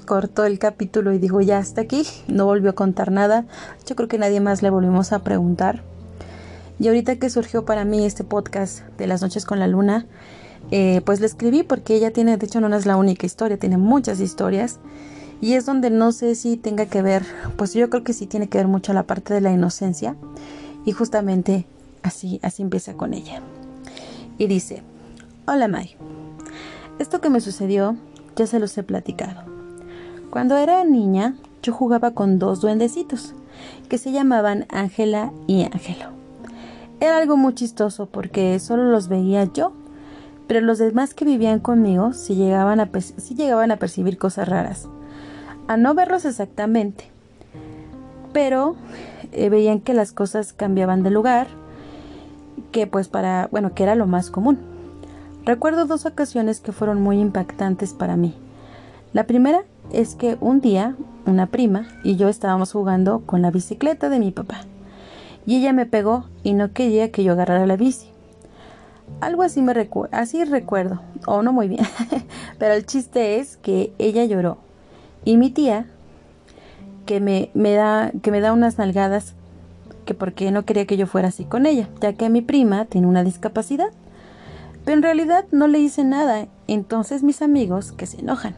cortó 0.07 0.45
el 0.45 0.59
capítulo 0.59 1.13
y 1.13 1.19
dijo 1.19 1.41
ya 1.41 1.59
hasta 1.59 1.81
aquí, 1.81 2.07
no 2.29 2.47
volvió 2.47 2.71
a 2.71 2.75
contar 2.75 3.11
nada. 3.11 3.45
Yo 3.87 3.97
creo 3.97 4.09
que 4.09 4.19
nadie 4.19 4.41
más 4.41 4.63
le 4.63 4.71
volvimos 4.71 5.13
a 5.13 5.21
preguntar. 5.21 5.83
Y 6.79 6.89
ahorita 6.89 7.17
que 7.17 7.31
surgió 7.31 7.65
para 7.65 7.85
mí 7.85 8.05
este 8.05 8.25
podcast 8.25 8.81
de 8.99 9.07
las 9.07 9.23
noches 9.23 9.45
con 9.45 9.59
la 9.59 9.67
luna, 9.67 10.07
eh, 10.71 11.01
pues 11.05 11.21
le 11.21 11.27
escribí 11.27 11.63
porque 11.63 11.95
ella 11.95 12.13
tiene, 12.13 12.37
de 12.37 12.47
hecho 12.47 12.61
no 12.61 12.75
es 12.75 12.87
la 12.87 12.97
única 12.97 13.27
historia, 13.27 13.57
tiene 13.59 13.77
muchas 13.77 14.21
historias. 14.21 14.79
Y 15.41 15.55
es 15.55 15.67
donde 15.67 15.91
no 15.91 16.13
sé 16.13 16.35
si 16.35 16.57
tenga 16.57 16.87
que 16.87 17.03
ver, 17.03 17.25
pues 17.57 17.75
yo 17.75 17.91
creo 17.91 18.05
que 18.05 18.13
sí 18.13 18.27
tiene 18.27 18.49
que 18.49 18.59
ver 18.59 18.69
mucho 18.69 18.93
la 18.93 19.03
parte 19.03 19.35
de 19.35 19.41
la 19.41 19.53
inocencia. 19.53 20.17
Y 20.85 20.93
justamente 20.93 21.67
así, 22.03 22.41
así 22.43 22.63
empieza 22.63 22.95
con 22.95 23.13
ella. 23.15 23.43
Y 24.39 24.47
dice, 24.47 24.83
hola 25.47 25.69
May, 25.69 25.97
esto 26.99 27.21
que 27.21 27.31
me 27.31 27.41
sucedió 27.41 27.97
ya 28.37 28.47
se 28.47 28.59
los 28.59 28.77
he 28.79 28.83
platicado. 28.83 29.52
Cuando 30.33 30.57
era 30.57 30.83
niña, 30.83 31.35
yo 31.63 31.75
jugaba 31.75 32.13
con 32.13 32.39
dos 32.39 32.63
duendecitos, 32.63 33.35
que 33.91 33.99
se 33.99 34.13
llamaban 34.13 34.65
Ángela 34.71 35.31
y 35.47 35.65
Ángelo. 35.65 36.07
Era 37.01 37.19
algo 37.19 37.37
muy 37.37 37.55
chistoso 37.55 38.07
porque 38.07 38.59
solo 38.59 38.85
los 38.85 39.09
veía 39.09 39.45
yo, 39.53 39.75
pero 40.47 40.63
los 40.63 40.79
demás 40.79 41.13
que 41.13 41.27
vivían 41.27 41.61
conmigo 41.61 42.15
sí 42.15 42.35
llegaban 42.35 42.81
a, 42.81 42.89
llegaban 43.37 43.73
a 43.73 43.77
percibir 43.77 44.17
cosas 44.17 44.49
raras. 44.49 44.89
A 45.69 45.77
no 45.77 45.93
verlos 45.93 46.25
exactamente, 46.25 47.11
pero 48.33 48.75
eh, 49.33 49.51
veían 49.51 49.81
que 49.81 49.93
las 49.93 50.13
cosas 50.13 50.55
cambiaban 50.55 51.03
de 51.03 51.11
lugar, 51.11 51.49
que 52.71 52.87
pues 52.87 53.09
para, 53.09 53.49
bueno, 53.53 53.75
que 53.75 53.83
era 53.83 53.97
lo 53.97 54.07
más 54.07 54.31
común. 54.31 54.61
Recuerdo 55.45 55.85
dos 55.85 56.07
ocasiones 56.07 56.61
que 56.63 56.73
fueron 56.73 57.03
muy 57.03 57.21
impactantes 57.21 57.93
para 57.93 58.17
mí. 58.17 58.35
La 59.13 59.27
primera 59.27 59.65
es 59.93 60.15
que 60.15 60.37
un 60.41 60.61
día 60.61 60.97
una 61.27 61.47
prima 61.47 61.87
y 62.03 62.17
yo 62.17 62.29
estábamos 62.29 62.73
jugando 62.73 63.23
con 63.27 63.43
la 63.43 63.51
bicicleta 63.51 64.09
de 64.09 64.19
mi 64.19 64.31
papá. 64.31 64.63
Y 65.47 65.59
ella 65.59 65.73
me 65.73 65.87
pegó 65.87 66.27
y 66.43 66.55
no 66.55 66.73
quería 66.73 67.11
que 67.11 67.25
yo 67.25 67.33
agarrara 67.33 67.67
la 67.67 67.77
bici. 67.77 68.09
Algo 69.21 69.43
así 69.43 69.61
me 69.63 69.75
recuerdo, 69.75 70.17
así 70.17 70.45
recuerdo, 70.45 71.01
o 71.27 71.43
no 71.43 71.53
muy 71.53 71.69
bien. 71.69 71.85
Pero 72.59 72.75
el 72.75 72.87
chiste 72.87 73.39
es 73.39 73.57
que 73.57 73.93
ella 73.99 74.25
lloró. 74.25 74.59
Y 75.25 75.37
mi 75.37 75.51
tía, 75.51 75.87
que 77.07 77.21
me, 77.21 77.51
me, 77.55 77.73
da, 77.73 78.13
que 78.23 78.31
me 78.31 78.41
da 78.41 78.53
unas 78.53 78.79
nalgadas, 78.79 79.35
que 80.05 80.15
porque 80.15 80.51
no 80.51 80.65
quería 80.65 80.87
que 80.87 80.97
yo 80.97 81.07
fuera 81.07 81.29
así 81.29 81.45
con 81.45 81.67
ella, 81.67 81.89
ya 82.01 82.15
que 82.15 82.29
mi 82.31 82.41
prima 82.41 82.85
tiene 82.87 83.07
una 83.07 83.23
discapacidad. 83.23 83.91
Pero 84.85 84.97
en 84.97 85.03
realidad 85.03 85.45
no 85.53 85.69
le 85.69 85.79
hice 85.79 86.03
nada, 86.03 86.49
entonces 86.67 87.23
mis 87.23 87.43
amigos 87.43 87.93
que 87.93 88.07
se 88.07 88.21
enojan 88.21 88.57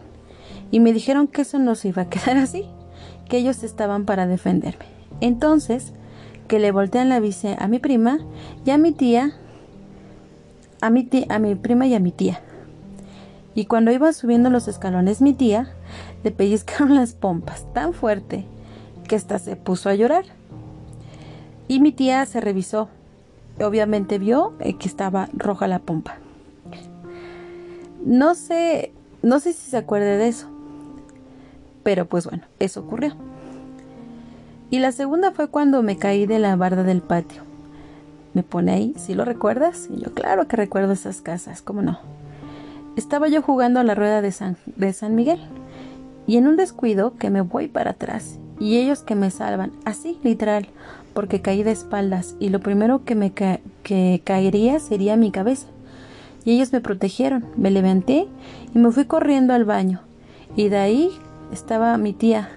y 0.71 0.81
me 0.81 0.93
dijeron 0.93 1.27
que 1.27 1.43
eso 1.43 1.59
no 1.59 1.75
se 1.75 1.89
iba 1.89 2.03
a 2.03 2.09
quedar 2.09 2.37
así, 2.37 2.67
que 3.29 3.39
ellos 3.39 3.63
estaban 3.63 4.05
para 4.05 4.27
defenderme. 4.27 4.87
Entonces, 5.21 5.93
que 6.49 6.59
le 6.59 6.73
voltean 6.73 7.09
la 7.09 7.21
bici 7.21 7.49
a 7.59 7.69
mi 7.69 7.79
prima 7.79 8.19
y 8.65 8.71
a 8.71 8.79
mi 8.79 8.93
tía, 8.93 9.33
a 10.81 10.91
mi, 10.91 11.05
tía, 11.05 11.27
a 11.31 11.39
mi 11.39 11.55
prima 11.55 11.87
y 11.87 11.95
a 11.95 12.01
mi 12.01 12.13
tía. 12.13 12.41
Y 13.55 13.67
cuando 13.67 13.93
iba 13.93 14.13
subiendo 14.13 14.51
los 14.51 14.69
escalones 14.69 15.23
mi 15.23 15.33
tía, 15.33 15.73
le 16.23 16.31
pellizcaron 16.31 16.95
las 16.95 17.15
pompas 17.15 17.73
tan 17.73 17.95
fuerte 17.95 18.47
que 19.09 19.17
hasta 19.17 19.39
se 19.39 19.57
puso 19.57 19.89
a 19.89 19.95
llorar. 19.95 20.25
Y 21.69 21.81
mi 21.81 21.93
tía 21.93 22.27
se 22.27 22.41
revisó. 22.41 22.89
Obviamente 23.61 24.19
vio 24.19 24.55
eh, 24.59 24.77
que 24.77 24.89
estaba 24.89 25.29
roja 25.33 25.69
la 25.69 25.79
pompa. 25.79 26.19
No 28.05 28.35
sé, 28.35 28.93
no 29.23 29.39
sé 29.39 29.53
si 29.53 29.71
se 29.71 29.77
acuerde 29.77 30.19
de 30.19 30.29
eso. 30.29 30.54
Pero 31.85 32.07
pues 32.07 32.27
bueno, 32.27 32.43
eso 32.59 32.81
ocurrió. 32.81 33.15
Y 34.71 34.81
la 34.81 34.91
segunda 34.91 35.31
fue 35.31 35.49
cuando 35.49 35.83
me 35.85 35.97
caí 35.97 36.27
de 36.27 36.41
la 36.41 36.57
barda 36.57 36.83
del 36.83 37.03
patio. 37.03 37.43
Me 38.33 38.43
pone 38.43 38.73
ahí, 38.73 38.95
¿sí 38.97 39.15
lo 39.15 39.25
recuerdas? 39.25 39.89
Y 39.89 40.01
yo, 40.01 40.13
claro 40.13 40.49
que 40.49 40.57
recuerdo 40.57 40.95
esas 40.95 41.21
casas, 41.21 41.63
¿cómo 41.63 41.83
no? 41.83 42.01
Estaba 42.97 43.29
yo 43.29 43.43
jugando 43.43 43.79
a 43.79 43.85
la 43.85 43.95
rueda 43.95 44.23
de 44.23 44.33
San, 44.33 44.57
Miguel 45.15 45.41
y 46.27 46.37
en 46.37 46.49
un 46.49 46.57
descuido 46.57 47.15
que 47.17 47.31
me 47.31 47.43
voy 47.43 47.69
para 47.69 47.93
atrás 47.93 48.39
y 48.59 48.79
ellos 48.79 49.03
que 49.03 49.15
me 49.15 49.31
salvan, 49.31 49.73
así 49.85 50.19
literal, 50.25 50.67
porque 51.13 51.41
caí 51.41 51.63
de 51.63 51.73
espaldas 51.73 52.35
y 52.41 52.49
lo 52.49 52.61
primero 52.61 53.05
que 53.05 53.15
me 53.15 53.33
que 53.33 54.21
caería 54.25 54.81
sería 54.81 55.17
mi 55.17 55.31
cabeza. 55.31 55.67
Y 56.45 56.53
ellos 56.53 56.73
me 56.73 56.81
protegieron, 56.81 57.45
me 57.57 57.71
levanté 57.71 58.27
y 58.75 58.79
me 58.79 58.91
fui 58.91 59.07
corriendo 59.07 59.55
al 59.55 59.65
baño. 59.65 60.01
Y 60.57 60.69
de 60.69 60.77
ahí 60.77 61.11
estaba 61.55 61.97
mi 61.97 62.13
tía, 62.13 62.51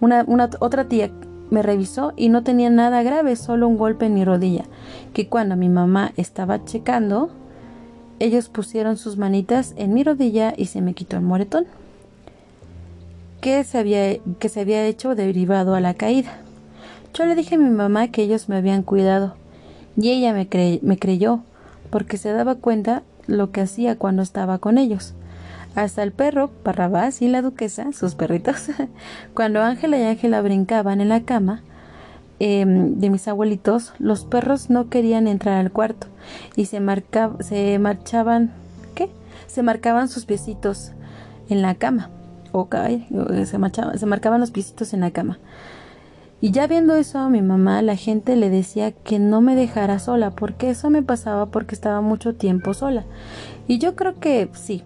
una, 0.00 0.24
otra 0.60 0.84
tía 0.84 1.10
me 1.50 1.62
revisó 1.62 2.12
y 2.16 2.28
no 2.28 2.44
tenía 2.44 2.70
nada 2.70 3.02
grave, 3.02 3.34
solo 3.34 3.66
un 3.66 3.78
golpe 3.78 4.06
en 4.06 4.14
mi 4.14 4.24
rodilla, 4.24 4.64
que 5.12 5.28
cuando 5.28 5.56
mi 5.56 5.68
mamá 5.68 6.12
estaba 6.16 6.64
checando, 6.64 7.30
ellos 8.20 8.48
pusieron 8.48 8.96
sus 8.96 9.16
manitas 9.16 9.74
en 9.76 9.94
mi 9.94 10.04
rodilla 10.04 10.52
y 10.56 10.66
se 10.66 10.80
me 10.80 10.94
quitó 10.94 11.16
el 11.16 11.22
moretón. 11.22 11.66
que 13.40 13.62
se 13.64 13.78
había, 13.78 14.18
que 14.40 14.48
se 14.48 14.60
había 14.60 14.84
hecho 14.84 15.14
derivado 15.14 15.74
a 15.74 15.80
la 15.80 15.94
caída. 15.94 16.38
Yo 17.14 17.24
le 17.24 17.34
dije 17.36 17.54
a 17.54 17.58
mi 17.58 17.70
mamá 17.70 18.08
que 18.08 18.22
ellos 18.22 18.48
me 18.48 18.56
habían 18.56 18.82
cuidado 18.82 19.34
y 19.96 20.10
ella 20.10 20.32
me, 20.32 20.48
me 20.82 20.98
creyó 20.98 21.40
porque 21.90 22.16
se 22.16 22.32
daba 22.32 22.56
cuenta 22.56 23.02
lo 23.26 23.52
que 23.52 23.60
hacía 23.60 23.96
cuando 23.96 24.22
estaba 24.22 24.58
con 24.58 24.76
ellos. 24.76 25.14
Hasta 25.74 26.02
el 26.02 26.12
perro, 26.12 26.50
Parrabás 26.62 27.22
y 27.22 27.28
la 27.28 27.42
duquesa, 27.42 27.92
sus 27.92 28.14
perritos, 28.14 28.68
cuando 29.34 29.62
Ángela 29.62 29.98
y 29.98 30.02
Ángela 30.02 30.40
brincaban 30.42 31.00
en 31.00 31.08
la 31.08 31.22
cama 31.22 31.62
em, 32.40 32.98
de 32.98 33.10
mis 33.10 33.28
abuelitos, 33.28 33.92
los 33.98 34.24
perros 34.24 34.70
no 34.70 34.88
querían 34.88 35.28
entrar 35.28 35.58
al 35.58 35.70
cuarto 35.70 36.08
y 36.56 36.66
se, 36.66 36.80
se 37.40 37.78
marchaban, 37.78 38.52
¿qué? 38.94 39.10
Se 39.46 39.62
marcaban 39.62 40.08
sus 40.08 40.24
piecitos 40.24 40.92
en 41.48 41.62
la 41.62 41.74
cama. 41.74 42.10
O 42.52 42.68
se, 43.44 43.58
marchaban, 43.58 43.98
se 43.98 44.06
marcaban 44.06 44.40
los 44.40 44.50
piecitos 44.50 44.94
en 44.94 45.00
la 45.00 45.10
cama. 45.10 45.38
Y 46.40 46.52
ya 46.52 46.66
viendo 46.68 46.94
eso 46.94 47.18
a 47.18 47.28
mi 47.28 47.42
mamá, 47.42 47.82
la 47.82 47.96
gente 47.96 48.36
le 48.36 48.48
decía 48.48 48.92
que 48.92 49.18
no 49.18 49.40
me 49.40 49.56
dejara 49.56 49.98
sola, 49.98 50.30
porque 50.30 50.70
eso 50.70 50.88
me 50.88 51.02
pasaba 51.02 51.46
porque 51.46 51.74
estaba 51.74 52.00
mucho 52.00 52.34
tiempo 52.36 52.74
sola. 52.74 53.04
Y 53.66 53.78
yo 53.78 53.96
creo 53.96 54.20
que 54.20 54.48
sí, 54.54 54.84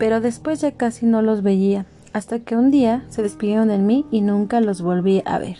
pero 0.00 0.22
después 0.22 0.62
ya 0.62 0.72
casi 0.72 1.04
no 1.04 1.20
los 1.20 1.42
veía, 1.42 1.84
hasta 2.14 2.38
que 2.38 2.56
un 2.56 2.70
día 2.70 3.04
se 3.10 3.22
despidieron 3.22 3.68
de 3.68 3.76
mí 3.76 4.06
y 4.10 4.22
nunca 4.22 4.62
los 4.62 4.80
volví 4.80 5.22
a 5.26 5.38
ver. 5.38 5.58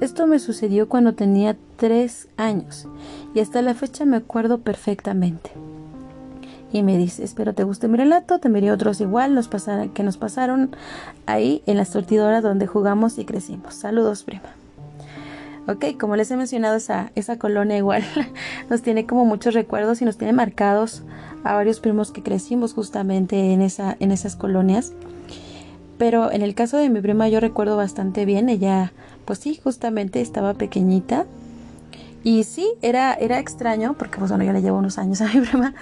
Esto 0.00 0.26
me 0.26 0.38
sucedió 0.38 0.88
cuando 0.88 1.12
tenía 1.12 1.54
tres 1.76 2.28
años 2.38 2.88
y 3.34 3.40
hasta 3.40 3.60
la 3.60 3.74
fecha 3.74 4.06
me 4.06 4.16
acuerdo 4.16 4.58
perfectamente. 4.58 5.50
Y 6.72 6.82
me 6.82 6.96
dice, 6.96 7.24
espero 7.24 7.52
te 7.52 7.64
guste 7.64 7.88
mi 7.88 7.98
relato, 7.98 8.38
te 8.38 8.48
miré 8.48 8.72
otros 8.72 9.02
igual 9.02 9.34
nos 9.34 9.50
que 9.92 10.02
nos 10.02 10.16
pasaron 10.16 10.74
ahí 11.26 11.62
en 11.66 11.76
la 11.76 11.84
sortidora 11.84 12.40
donde 12.40 12.66
jugamos 12.66 13.18
y 13.18 13.26
crecimos. 13.26 13.74
Saludos, 13.74 14.22
prima. 14.24 14.61
Ok, 15.68 15.96
como 15.98 16.16
les 16.16 16.30
he 16.30 16.36
mencionado, 16.36 16.76
esa, 16.76 17.12
esa 17.14 17.38
colonia 17.38 17.76
igual 17.76 18.02
nos 18.70 18.82
tiene 18.82 19.06
como 19.06 19.24
muchos 19.24 19.54
recuerdos 19.54 20.02
y 20.02 20.04
nos 20.04 20.18
tiene 20.18 20.32
marcados 20.32 21.04
a 21.44 21.54
varios 21.54 21.78
primos 21.78 22.10
que 22.10 22.22
crecimos 22.22 22.74
justamente 22.74 23.52
en, 23.52 23.62
esa, 23.62 23.96
en 24.00 24.10
esas 24.10 24.34
colonias. 24.34 24.92
Pero 25.98 26.32
en 26.32 26.42
el 26.42 26.56
caso 26.56 26.78
de 26.78 26.90
mi 26.90 27.00
prima 27.00 27.28
yo 27.28 27.38
recuerdo 27.38 27.76
bastante 27.76 28.24
bien, 28.24 28.48
ella 28.48 28.92
pues 29.24 29.38
sí, 29.38 29.60
justamente 29.62 30.20
estaba 30.20 30.54
pequeñita. 30.54 31.26
Y 32.24 32.44
sí, 32.44 32.68
era, 32.82 33.14
era 33.14 33.38
extraño, 33.38 33.94
porque 33.98 34.18
pues 34.18 34.30
bueno, 34.30 34.44
yo 34.44 34.52
le 34.52 34.62
llevo 34.62 34.78
unos 34.78 34.98
años 34.98 35.20
a 35.20 35.26
mi 35.26 35.40
prima. 35.40 35.74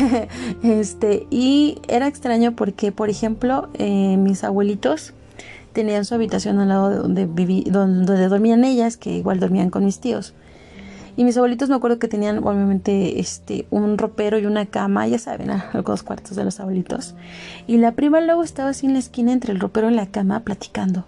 este, 0.62 1.26
y 1.30 1.80
era 1.88 2.06
extraño 2.06 2.56
porque, 2.56 2.92
por 2.92 3.08
ejemplo, 3.08 3.68
eh, 3.74 4.16
mis 4.18 4.44
abuelitos 4.44 5.14
tenían 5.78 6.04
su 6.04 6.16
habitación 6.16 6.58
al 6.58 6.70
lado 6.70 6.90
de 6.90 6.96
donde, 6.96 7.26
viví, 7.26 7.62
donde 7.62 8.26
dormían 8.26 8.64
ellas, 8.64 8.96
que 8.96 9.12
igual 9.12 9.38
dormían 9.38 9.70
con 9.70 9.84
mis 9.84 10.00
tíos. 10.00 10.34
Y 11.16 11.22
mis 11.22 11.36
abuelitos 11.36 11.68
me 11.68 11.76
acuerdo 11.76 12.00
que 12.00 12.08
tenían 12.08 12.38
obviamente 12.38 13.20
este 13.20 13.68
un 13.70 13.96
ropero 13.96 14.40
y 14.40 14.46
una 14.46 14.66
cama, 14.66 15.06
ya 15.06 15.20
saben, 15.20 15.50
algunos 15.72 16.02
cuartos 16.02 16.34
de 16.34 16.42
los 16.42 16.58
abuelitos. 16.58 17.14
Y 17.68 17.76
la 17.76 17.92
prima 17.92 18.20
luego 18.20 18.42
estaba 18.42 18.70
así 18.70 18.86
en 18.86 18.94
la 18.94 18.98
esquina 18.98 19.32
entre 19.32 19.52
el 19.52 19.60
ropero 19.60 19.88
y 19.88 19.94
la 19.94 20.06
cama 20.06 20.40
platicando. 20.40 21.04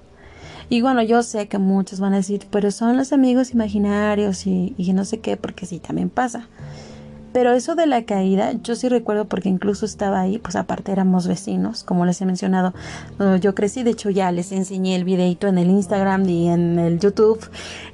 Y 0.69 0.83
bueno, 0.83 1.03
yo 1.03 1.25
sé 1.25 1.49
que 1.49 1.59
muchos 1.59 1.99
van 1.99 2.13
a 2.13 2.19
decir, 2.19 2.47
pero 2.49 2.71
son 2.71 2.97
los 2.97 3.13
amigos 3.13 3.51
imaginarios 3.51 4.47
y, 4.47 4.77
y 4.79 4.93
no 4.93 5.05
sé 5.05 5.19
qué, 5.19 5.37
porque 5.37 5.67
sí, 5.67 5.81
también 5.81 6.11
pasa. 6.11 6.47
Pero 7.33 7.53
eso 7.53 7.77
de 7.77 7.87
la 7.87 8.05
caída, 8.05 8.53
yo 8.63 8.75
sí 8.75 8.89
recuerdo 8.89 9.27
porque 9.27 9.49
incluso 9.49 9.87
estaba 9.87 10.21
ahí, 10.21 10.39
pues 10.39 10.57
aparte 10.57 10.91
éramos 10.91 11.29
vecinos, 11.29 11.85
como 11.85 12.05
les 12.05 12.21
he 12.21 12.27
mencionado, 12.27 12.75
yo 13.41 13.55
crecí, 13.55 13.85
de 13.85 13.91
hecho 13.91 14.11
ya 14.11 14.33
les 14.33 14.51
enseñé 14.51 14.97
el 14.97 15.05
videito 15.05 15.47
en 15.47 15.59
el 15.59 15.71
Instagram 15.71 16.29
y 16.29 16.49
en 16.49 16.79
el 16.79 16.99
YouTube, 16.99 17.41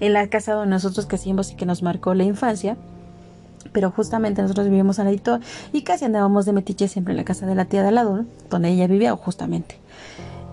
en 0.01 0.15
la 0.15 0.29
casa 0.29 0.55
donde 0.55 0.71
nosotros 0.71 1.07
crecimos 1.07 1.53
y 1.53 1.55
que 1.55 1.67
nos 1.67 1.83
marcó 1.83 2.15
la 2.15 2.25
infancia. 2.25 2.77
Pero 3.73 3.91
justamente 3.91 4.41
nosotros 4.41 4.69
vivíamos 4.69 4.99
al 5.01 5.07
ladito 5.07 5.39
y 5.73 5.83
casi 5.83 6.07
andábamos 6.07 6.47
de 6.47 6.53
metiche 6.53 6.89
siempre 6.89 7.13
en 7.13 7.19
la 7.19 7.25
casa 7.25 7.45
de 7.45 7.55
la 7.55 7.67
tía 7.67 7.83
de 7.83 7.89
al 7.89 8.27
donde 8.49 8.71
ella 8.71 8.87
vivía 8.87 9.15
justamente. 9.17 9.77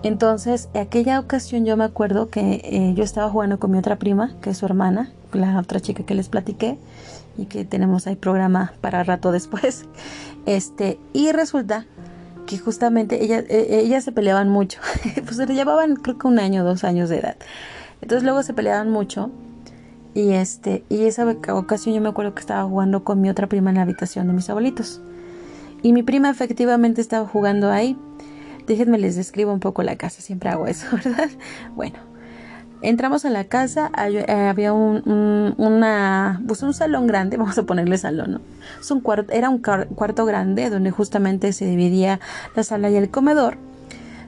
Entonces, 0.02 0.68
aquella 0.74 1.18
ocasión 1.18 1.64
yo 1.64 1.78
me 1.78 1.84
acuerdo 1.84 2.28
que 2.28 2.60
eh, 2.62 2.92
yo 2.94 3.02
estaba 3.02 3.30
jugando 3.30 3.58
con 3.58 3.70
mi 3.70 3.78
otra 3.78 3.96
prima, 3.96 4.34
que 4.42 4.50
es 4.50 4.58
su 4.58 4.66
hermana, 4.66 5.10
la 5.32 5.58
otra 5.58 5.80
chica 5.80 6.04
que 6.04 6.14
les 6.14 6.28
platiqué, 6.28 6.76
y 7.36 7.46
que 7.46 7.64
tenemos 7.64 8.06
ahí 8.06 8.16
programa 8.16 8.72
para 8.80 9.04
rato 9.04 9.32
después. 9.32 9.86
Este, 10.46 10.98
y 11.12 11.32
resulta 11.32 11.86
que 12.46 12.58
justamente 12.58 13.24
ellas, 13.24 13.44
e, 13.48 13.80
ellas 13.80 14.04
se 14.04 14.12
peleaban 14.12 14.48
mucho. 14.48 14.80
pues 15.24 15.36
se 15.36 15.46
llevaban 15.46 15.96
creo 15.96 16.18
que 16.18 16.26
un 16.26 16.38
año, 16.38 16.64
dos 16.64 16.84
años 16.84 17.08
de 17.08 17.18
edad. 17.18 17.36
Entonces 18.00 18.24
luego 18.24 18.42
se 18.42 18.54
peleaban 18.54 18.90
mucho. 18.90 19.30
Y 20.14 20.32
este, 20.32 20.84
y 20.88 21.04
esa 21.04 21.28
ocasión 21.52 21.94
yo 21.94 22.00
me 22.00 22.08
acuerdo 22.08 22.34
que 22.34 22.40
estaba 22.40 22.62
jugando 22.64 23.02
con 23.02 23.20
mi 23.20 23.28
otra 23.28 23.48
prima 23.48 23.70
en 23.70 23.76
la 23.76 23.82
habitación 23.82 24.28
de 24.28 24.32
mis 24.32 24.48
abuelitos. 24.48 25.00
Y 25.82 25.92
mi 25.92 26.02
prima 26.02 26.30
efectivamente 26.30 27.00
estaba 27.00 27.26
jugando 27.26 27.70
ahí. 27.70 27.98
Déjenme 28.66 28.98
les 28.98 29.16
describo 29.16 29.52
un 29.52 29.60
poco 29.60 29.82
la 29.82 29.96
casa, 29.96 30.22
siempre 30.22 30.50
hago 30.50 30.66
eso, 30.66 30.86
¿verdad? 30.92 31.28
Bueno, 31.74 31.98
Entramos 32.84 33.24
a 33.24 33.30
la 33.30 33.44
casa, 33.44 33.90
eh, 33.96 34.30
había 34.30 34.72
pues 36.46 36.62
un 36.62 36.74
salón 36.74 37.06
grande, 37.06 37.36
vamos 37.38 37.56
a 37.56 37.62
ponerle 37.62 37.96
salón, 37.96 38.32
¿no? 38.32 38.40
Es 38.78 38.90
un 38.90 39.00
cuarto, 39.00 39.32
era 39.32 39.48
un 39.48 39.58
cuarto 39.58 40.26
grande 40.26 40.68
donde 40.68 40.90
justamente 40.90 41.54
se 41.54 41.64
dividía 41.64 42.20
la 42.54 42.62
sala 42.62 42.90
y 42.90 42.96
el 42.96 43.10
comedor. 43.10 43.56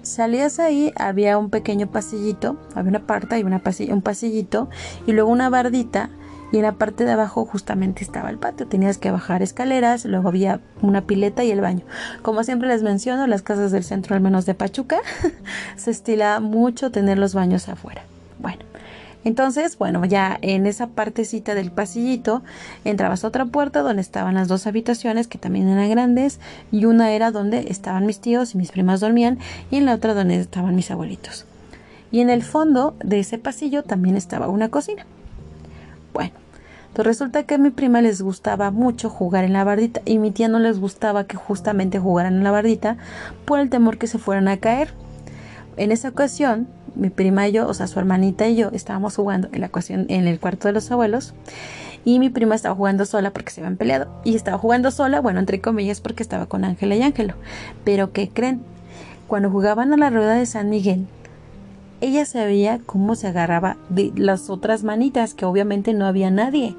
Salías 0.00 0.58
ahí, 0.58 0.90
había 0.96 1.36
un 1.36 1.50
pequeño 1.50 1.88
pasillito, 1.88 2.56
había 2.74 2.90
una 2.90 3.06
parte 3.06 3.38
y 3.38 3.42
una 3.42 3.60
un 3.90 4.02
pasillito 4.02 4.70
y 5.06 5.12
luego 5.12 5.30
una 5.30 5.50
bardita 5.50 6.08
y 6.50 6.56
en 6.56 6.62
la 6.62 6.72
parte 6.72 7.04
de 7.04 7.12
abajo 7.12 7.44
justamente 7.44 8.04
estaba 8.04 8.30
el 8.30 8.38
patio. 8.38 8.66
Tenías 8.66 8.96
que 8.96 9.10
bajar 9.10 9.42
escaleras, 9.42 10.06
luego 10.06 10.28
había 10.28 10.60
una 10.80 11.02
pileta 11.02 11.44
y 11.44 11.50
el 11.50 11.60
baño. 11.60 11.84
Como 12.22 12.42
siempre 12.42 12.68
les 12.68 12.82
menciono, 12.82 13.26
las 13.26 13.42
casas 13.42 13.70
del 13.70 13.84
centro, 13.84 14.14
al 14.14 14.22
menos 14.22 14.46
de 14.46 14.54
Pachuca, 14.54 15.00
se 15.76 15.90
estila 15.90 16.40
mucho 16.40 16.90
tener 16.90 17.18
los 17.18 17.34
baños 17.34 17.68
afuera. 17.68 18.02
Entonces, 19.26 19.76
bueno, 19.76 20.04
ya 20.04 20.38
en 20.40 20.66
esa 20.66 20.86
partecita 20.86 21.56
del 21.56 21.72
pasillito 21.72 22.44
entrabas 22.84 23.24
a 23.24 23.26
otra 23.26 23.44
puerta 23.44 23.82
donde 23.82 24.00
estaban 24.00 24.36
las 24.36 24.46
dos 24.46 24.68
habitaciones 24.68 25.26
que 25.26 25.36
también 25.36 25.68
eran 25.68 25.90
grandes 25.90 26.38
y 26.70 26.84
una 26.84 27.10
era 27.10 27.32
donde 27.32 27.66
estaban 27.68 28.06
mis 28.06 28.20
tíos 28.20 28.54
y 28.54 28.58
mis 28.58 28.70
primas 28.70 29.00
dormían 29.00 29.40
y 29.68 29.78
en 29.78 29.86
la 29.86 29.94
otra 29.94 30.14
donde 30.14 30.36
estaban 30.36 30.76
mis 30.76 30.92
abuelitos. 30.92 31.44
Y 32.12 32.20
en 32.20 32.30
el 32.30 32.44
fondo 32.44 32.94
de 33.02 33.18
ese 33.18 33.36
pasillo 33.36 33.82
también 33.82 34.16
estaba 34.16 34.46
una 34.46 34.68
cocina. 34.68 35.04
Bueno, 36.14 36.34
pues 36.92 37.04
resulta 37.04 37.42
que 37.42 37.56
a 37.56 37.58
mi 37.58 37.70
prima 37.70 38.02
les 38.02 38.22
gustaba 38.22 38.70
mucho 38.70 39.10
jugar 39.10 39.42
en 39.42 39.54
la 39.54 39.64
bardita 39.64 40.02
y 40.04 40.20
mi 40.20 40.30
tía 40.30 40.46
no 40.46 40.60
les 40.60 40.78
gustaba 40.78 41.26
que 41.26 41.36
justamente 41.36 41.98
jugaran 41.98 42.34
en 42.34 42.44
la 42.44 42.52
bardita 42.52 42.96
por 43.44 43.58
el 43.58 43.70
temor 43.70 43.98
que 43.98 44.06
se 44.06 44.18
fueran 44.18 44.46
a 44.46 44.58
caer. 44.58 44.94
En 45.76 45.90
esa 45.90 46.10
ocasión, 46.10 46.68
mi 46.96 47.10
prima 47.10 47.46
y 47.48 47.52
yo, 47.52 47.68
o 47.68 47.74
sea, 47.74 47.86
su 47.86 47.98
hermanita 47.98 48.48
y 48.48 48.56
yo, 48.56 48.70
estábamos 48.72 49.16
jugando 49.16 49.48
en 49.52 49.60
la 49.60 49.68
ocasión 49.68 50.06
en 50.08 50.26
el 50.26 50.40
cuarto 50.40 50.68
de 50.68 50.74
los 50.74 50.90
abuelos 50.90 51.34
y 52.04 52.18
mi 52.20 52.30
prima 52.30 52.54
estaba 52.54 52.74
jugando 52.74 53.04
sola 53.04 53.32
porque 53.32 53.50
se 53.50 53.60
habían 53.60 53.76
peleado 53.76 54.08
y 54.24 54.36
estaba 54.36 54.58
jugando 54.58 54.90
sola, 54.90 55.20
bueno, 55.20 55.40
entre 55.40 55.60
comillas 55.60 56.00
porque 56.00 56.22
estaba 56.22 56.46
con 56.46 56.64
Ángela 56.64 56.94
y 56.94 57.02
Ángelo. 57.02 57.34
Pero 57.84 58.12
¿qué 58.12 58.28
creen? 58.28 58.62
Cuando 59.26 59.50
jugaban 59.50 59.92
a 59.92 59.96
la 59.96 60.08
rueda 60.08 60.34
de 60.34 60.46
San 60.46 60.70
Miguel, 60.70 61.06
ella 62.00 62.24
sabía 62.24 62.78
cómo 62.86 63.16
se 63.16 63.26
agarraba 63.26 63.76
de 63.88 64.12
las 64.14 64.50
otras 64.50 64.84
manitas, 64.84 65.34
que 65.34 65.46
obviamente 65.46 65.94
no 65.94 66.06
había 66.06 66.30
nadie. 66.30 66.76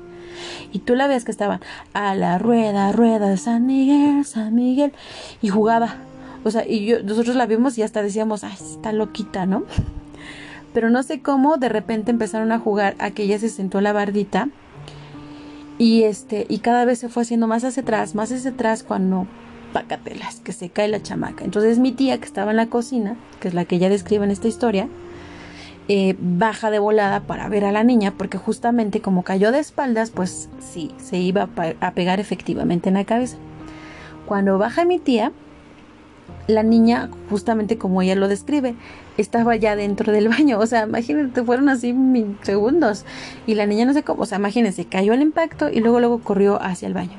Y 0.71 0.79
tú 0.79 0.95
la 0.95 1.07
ves 1.07 1.25
que 1.25 1.31
estaban 1.31 1.59
a 1.93 2.15
la 2.15 2.37
rueda, 2.37 2.91
rueda 2.93 3.27
de 3.27 3.37
San 3.37 3.65
Miguel, 3.65 4.23
San 4.25 4.55
Miguel, 4.55 4.93
y 5.41 5.49
jugaba. 5.49 5.95
O 6.43 6.51
sea, 6.51 6.65
y 6.65 6.85
yo, 6.85 7.03
nosotros 7.03 7.35
la 7.35 7.47
vimos 7.47 7.77
y 7.77 7.83
hasta 7.83 8.01
decíamos, 8.01 8.45
ay, 8.45 8.53
está 8.53 8.93
loquita, 8.93 9.45
¿no? 9.45 9.63
Pero 10.77 10.91
no 10.91 11.01
sé 11.01 11.23
cómo 11.23 11.57
de 11.57 11.69
repente 11.69 12.11
empezaron 12.11 12.51
a 12.51 12.59
jugar 12.59 12.95
a 12.99 13.09
que 13.09 13.23
ella 13.23 13.39
se 13.39 13.49
sentó 13.49 13.81
la 13.81 13.93
bardita 13.93 14.49
y 15.79 16.03
este 16.03 16.45
y 16.49 16.59
cada 16.59 16.85
vez 16.85 16.99
se 16.99 17.09
fue 17.09 17.23
haciendo 17.23 17.47
más 17.47 17.63
hacia 17.63 17.81
atrás, 17.81 18.13
más 18.13 18.31
hacia 18.31 18.51
atrás 18.51 18.83
cuando 18.83 19.25
pacatelas, 19.73 20.39
que 20.41 20.53
se 20.53 20.69
cae 20.69 20.87
la 20.87 21.01
chamaca. 21.01 21.43
Entonces 21.43 21.79
mi 21.79 21.93
tía 21.93 22.19
que 22.19 22.25
estaba 22.25 22.51
en 22.51 22.57
la 22.57 22.67
cocina, 22.67 23.17
que 23.39 23.47
es 23.47 23.55
la 23.55 23.65
que 23.65 23.77
ella 23.77 23.89
describe 23.89 24.25
en 24.25 24.29
esta 24.29 24.47
historia, 24.47 24.87
eh, 25.87 26.15
baja 26.19 26.69
de 26.69 26.77
volada 26.77 27.21
para 27.21 27.49
ver 27.49 27.65
a 27.65 27.71
la 27.71 27.83
niña 27.83 28.13
porque 28.15 28.37
justamente 28.37 29.01
como 29.01 29.23
cayó 29.23 29.51
de 29.51 29.57
espaldas, 29.57 30.11
pues 30.11 30.47
sí, 30.59 30.91
se 30.99 31.17
iba 31.17 31.49
a 31.81 31.91
pegar 31.93 32.19
efectivamente 32.19 32.89
en 32.89 32.93
la 32.93 33.03
cabeza. 33.03 33.37
Cuando 34.27 34.59
baja 34.59 34.85
mi 34.85 34.99
tía, 34.99 35.31
la 36.47 36.63
niña, 36.63 37.09
justamente 37.29 37.77
como 37.77 38.01
ella 38.01 38.15
lo 38.15 38.27
describe, 38.27 38.75
estaba 39.17 39.55
ya 39.55 39.75
dentro 39.75 40.11
del 40.11 40.29
baño. 40.29 40.59
O 40.59 40.65
sea, 40.65 40.83
imagínate, 40.83 41.43
fueron 41.43 41.69
así 41.69 41.95
segundos. 42.41 43.05
Y 43.45 43.55
la 43.55 43.65
niña 43.65 43.85
no 43.85 43.93
sé 43.93 44.03
cómo, 44.03 44.23
o 44.23 44.25
sea, 44.25 44.37
imagínense, 44.37 44.85
cayó 44.85 45.13
el 45.13 45.21
impacto 45.21 45.69
y 45.69 45.79
luego, 45.81 45.99
luego 45.99 46.19
corrió 46.19 46.61
hacia 46.61 46.87
el 46.87 46.93
baño. 46.93 47.17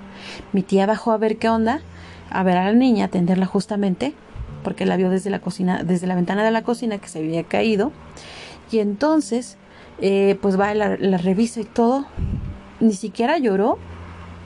Mi 0.53 0.63
tía 0.63 0.87
bajó 0.87 1.13
a 1.13 1.19
ver 1.19 1.37
qué 1.37 1.49
onda, 1.49 1.81
a 2.31 2.43
ver 2.43 2.57
a 2.57 2.65
la 2.65 2.73
niña, 2.73 3.07
atenderla 3.07 3.47
justamente. 3.47 4.15
porque 4.65 4.87
la 4.87 4.97
vio 4.97 5.11
desde 5.11 5.31
la 5.31 5.41
cocina, 5.41 5.83
desde 5.85 6.07
la 6.07 6.15
ventana 6.15 6.45
de 6.45 6.51
la 6.51 6.63
cocina 6.63 6.99
que 6.99 7.09
se 7.09 7.21
había 7.21 7.45
caído. 7.45 7.93
Y 8.71 8.81
entonces, 8.81 9.57
eh, 10.01 10.39
pues 10.43 10.59
va, 10.59 10.75
la, 10.75 10.97
la 10.99 11.19
revisa 11.19 11.61
y 11.61 11.65
todo. 11.65 12.07
Ni 12.81 12.93
siquiera 12.93 13.39
lloró. 13.39 13.79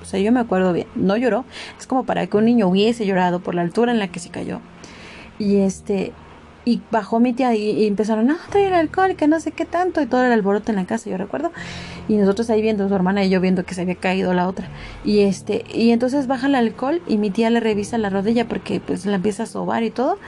O 0.02 0.04
sea, 0.04 0.20
yo 0.20 0.32
me 0.32 0.40
acuerdo 0.40 0.72
bien, 0.72 0.86
no 0.94 1.16
lloró. 1.16 1.44
Es 1.78 1.86
como 1.86 2.04
para 2.04 2.26
que 2.26 2.36
un 2.36 2.44
niño 2.44 2.68
hubiese 2.68 3.06
llorado 3.06 3.40
por 3.40 3.54
la 3.54 3.62
altura 3.62 3.92
en 3.92 3.98
la 3.98 4.08
que 4.08 4.20
se 4.20 4.30
cayó. 4.30 4.60
Y 5.38 5.56
este, 5.58 6.12
y 6.64 6.80
bajó 6.90 7.18
mi 7.18 7.32
tía 7.32 7.54
y, 7.54 7.86
empezaron, 7.86 8.26
no, 8.26 8.36
trae 8.50 8.68
el 8.68 8.74
alcohol, 8.74 9.16
que 9.16 9.26
no 9.26 9.40
sé 9.40 9.50
qué 9.50 9.64
tanto, 9.64 10.00
y 10.00 10.06
todo 10.06 10.24
el 10.24 10.32
alboroto 10.32 10.70
en 10.70 10.76
la 10.76 10.84
casa, 10.84 11.10
yo 11.10 11.16
recuerdo. 11.16 11.50
Y 12.08 12.16
nosotros 12.16 12.50
ahí 12.50 12.62
viendo, 12.62 12.88
su 12.88 12.94
hermana 12.94 13.24
y 13.24 13.30
yo 13.30 13.40
viendo 13.40 13.64
que 13.64 13.74
se 13.74 13.82
había 13.82 13.96
caído 13.96 14.32
la 14.32 14.46
otra. 14.48 14.68
Y 15.04 15.20
este, 15.20 15.64
y 15.72 15.90
entonces 15.90 16.26
baja 16.26 16.46
el 16.46 16.54
alcohol 16.54 17.02
y 17.08 17.18
mi 17.18 17.30
tía 17.30 17.50
le 17.50 17.60
revisa 17.60 17.98
la 17.98 18.10
rodilla 18.10 18.46
porque 18.46 18.80
pues 18.80 19.06
la 19.06 19.16
empieza 19.16 19.44
a 19.44 19.46
sobar 19.46 19.82
y 19.82 19.90
todo. 19.90 20.18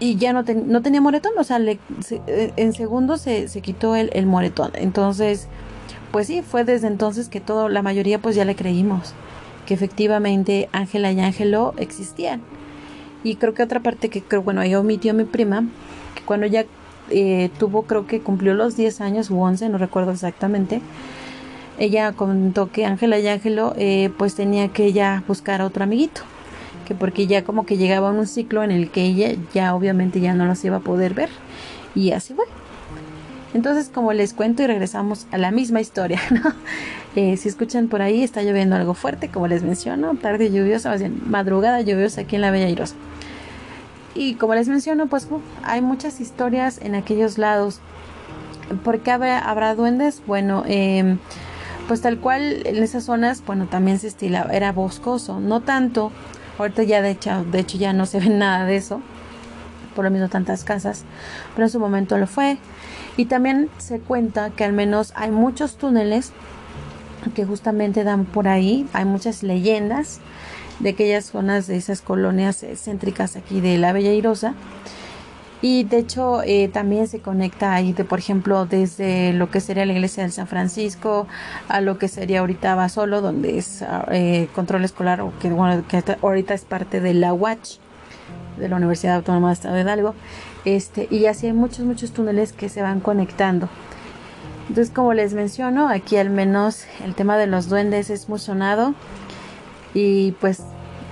Y 0.00 0.16
ya 0.16 0.32
no, 0.32 0.44
no 0.66 0.80
tenía 0.80 1.00
moretón, 1.00 1.32
o 1.36 1.44
sea, 1.44 1.58
le, 1.58 1.80
eh, 2.28 2.52
en 2.56 2.72
segundos 2.72 3.20
se, 3.20 3.48
se 3.48 3.60
quitó 3.60 3.96
el, 3.96 4.10
el 4.14 4.26
moretón. 4.26 4.70
Entonces, 4.74 5.48
pues 6.10 6.26
sí, 6.26 6.42
fue 6.42 6.64
desde 6.64 6.86
entonces 6.86 7.28
que 7.28 7.40
todo, 7.40 7.68
la 7.68 7.82
mayoría 7.82 8.18
pues 8.18 8.36
ya 8.36 8.44
le 8.44 8.56
creímos 8.56 9.14
que 9.68 9.74
efectivamente 9.74 10.70
Ángela 10.72 11.12
y 11.12 11.20
Ángelo 11.20 11.74
existían. 11.76 12.40
Y 13.22 13.36
creo 13.36 13.52
que 13.52 13.62
otra 13.62 13.80
parte 13.80 14.08
que 14.08 14.22
creo, 14.22 14.40
bueno, 14.40 14.62
ahí 14.62 14.74
omitió 14.74 15.12
mi 15.12 15.24
prima, 15.24 15.66
que 16.14 16.22
cuando 16.22 16.46
ella 16.46 16.64
eh, 17.10 17.50
tuvo, 17.58 17.82
creo 17.82 18.06
que 18.06 18.20
cumplió 18.20 18.54
los 18.54 18.78
10 18.78 19.02
años 19.02 19.30
u 19.30 19.38
11, 19.38 19.68
no 19.68 19.76
recuerdo 19.76 20.12
exactamente, 20.12 20.80
ella 21.78 22.12
comentó 22.12 22.72
que 22.72 22.86
Ángela 22.86 23.18
y 23.18 23.28
Ángelo 23.28 23.74
eh, 23.76 24.10
pues 24.16 24.34
tenía 24.34 24.68
que 24.68 24.94
ya 24.94 25.22
buscar 25.28 25.60
a 25.60 25.66
otro 25.66 25.84
amiguito, 25.84 26.22
que 26.86 26.94
porque 26.94 27.26
ya 27.26 27.44
como 27.44 27.66
que 27.66 27.76
llegaba 27.76 28.10
un 28.10 28.26
ciclo 28.26 28.62
en 28.62 28.70
el 28.70 28.90
que 28.90 29.02
ella 29.04 29.34
ya 29.52 29.74
obviamente 29.74 30.18
ya 30.20 30.32
no 30.32 30.46
los 30.46 30.64
iba 30.64 30.78
a 30.78 30.80
poder 30.80 31.12
ver. 31.12 31.28
Y 31.94 32.12
así 32.12 32.32
fue. 32.32 32.46
Entonces, 33.54 33.90
como 33.92 34.12
les 34.12 34.34
cuento 34.34 34.62
y 34.62 34.66
regresamos 34.66 35.26
a 35.32 35.38
la 35.38 35.50
misma 35.50 35.80
historia, 35.80 36.20
¿no? 36.30 36.52
Eh, 37.16 37.36
si 37.36 37.48
escuchan 37.48 37.88
por 37.88 38.02
ahí, 38.02 38.22
está 38.22 38.42
lloviendo 38.42 38.76
algo 38.76 38.94
fuerte, 38.94 39.28
como 39.28 39.48
les 39.48 39.62
menciono, 39.62 40.14
tarde 40.16 40.50
lluviosa, 40.50 40.90
más 40.90 41.00
bien 41.00 41.20
madrugada 41.26 41.80
lluviosa 41.80 42.22
aquí 42.22 42.36
en 42.36 42.42
la 42.42 42.50
Bella 42.50 42.68
Irosa. 42.68 42.94
Y 44.14 44.34
como 44.34 44.54
les 44.54 44.68
menciono, 44.68 45.06
pues 45.06 45.28
hay 45.62 45.80
muchas 45.80 46.20
historias 46.20 46.80
en 46.82 46.94
aquellos 46.94 47.38
lados. 47.38 47.80
¿Por 48.84 49.00
qué 49.00 49.12
habrá, 49.12 49.74
duendes? 49.74 50.22
Bueno, 50.26 50.64
em, 50.66 51.18
pues 51.86 52.02
tal 52.02 52.18
cual 52.18 52.66
en 52.66 52.82
esas 52.82 53.04
zonas, 53.04 53.42
bueno, 53.46 53.66
también 53.66 53.98
se 53.98 54.08
estilaba, 54.08 54.52
era 54.52 54.72
boscoso, 54.72 55.40
no 55.40 55.60
tanto, 55.60 56.12
ahorita 56.58 56.82
ya 56.82 57.00
de 57.00 57.12
hecho, 57.12 57.44
de 57.44 57.60
hecho 57.60 57.78
ya 57.78 57.92
no 57.92 58.04
se 58.06 58.20
ve 58.20 58.28
nada 58.28 58.66
de 58.66 58.76
eso, 58.76 59.00
por 59.94 60.04
lo 60.04 60.10
mismo 60.10 60.28
tantas 60.28 60.64
casas, 60.64 61.04
pero 61.54 61.66
en 61.66 61.70
su 61.70 61.80
momento 61.80 62.18
lo 62.18 62.26
fue. 62.26 62.58
Y 63.18 63.24
también 63.24 63.68
se 63.78 63.98
cuenta 63.98 64.50
que 64.50 64.62
al 64.62 64.72
menos 64.72 65.12
hay 65.16 65.32
muchos 65.32 65.76
túneles 65.76 66.32
que 67.34 67.44
justamente 67.44 68.04
dan 68.04 68.24
por 68.24 68.46
ahí, 68.46 68.86
hay 68.92 69.04
muchas 69.04 69.42
leyendas 69.42 70.20
de 70.78 70.90
aquellas 70.90 71.24
zonas 71.24 71.66
de 71.66 71.76
esas 71.76 72.00
colonias 72.00 72.64
céntricas 72.76 73.34
aquí 73.34 73.60
de 73.60 73.76
la 73.76 73.92
Bella 73.92 74.12
Irosa. 74.12 74.54
Y 75.60 75.82
de 75.82 75.98
hecho 75.98 76.44
eh, 76.44 76.68
también 76.68 77.08
se 77.08 77.18
conecta 77.18 77.74
ahí, 77.74 77.92
de, 77.92 78.04
por 78.04 78.20
ejemplo, 78.20 78.66
desde 78.66 79.32
lo 79.32 79.50
que 79.50 79.58
sería 79.58 79.84
la 79.84 79.94
iglesia 79.94 80.22
del 80.22 80.30
San 80.30 80.46
Francisco 80.46 81.26
a 81.68 81.80
lo 81.80 81.98
que 81.98 82.06
sería 82.06 82.38
ahorita 82.38 82.76
Basolo, 82.76 83.20
donde 83.20 83.58
es 83.58 83.84
eh, 84.12 84.48
control 84.54 84.84
escolar, 84.84 85.22
o 85.22 85.32
que, 85.40 85.50
bueno, 85.50 85.82
que 85.88 86.04
ahorita 86.22 86.54
es 86.54 86.64
parte 86.64 87.00
de 87.00 87.14
la 87.14 87.34
UACH, 87.34 87.80
de 88.58 88.68
la 88.68 88.76
Universidad 88.76 89.16
Autónoma 89.16 89.48
de 89.48 89.54
Estado 89.54 89.74
de 89.74 89.80
Hidalgo. 89.82 90.14
Este, 90.64 91.08
y 91.10 91.26
así 91.26 91.46
hay 91.46 91.52
muchos, 91.52 91.84
muchos 91.84 92.12
túneles 92.12 92.52
que 92.52 92.68
se 92.68 92.82
van 92.82 93.00
conectando. 93.00 93.68
Entonces, 94.68 94.92
como 94.94 95.14
les 95.14 95.32
menciono, 95.32 95.88
aquí 95.88 96.16
al 96.16 96.30
menos 96.30 96.84
el 97.04 97.14
tema 97.14 97.38
de 97.38 97.46
los 97.46 97.68
duendes 97.68 98.10
es 98.10 98.28
muy 98.28 98.38
sonado. 98.38 98.94
Y 99.94 100.32
pues 100.32 100.62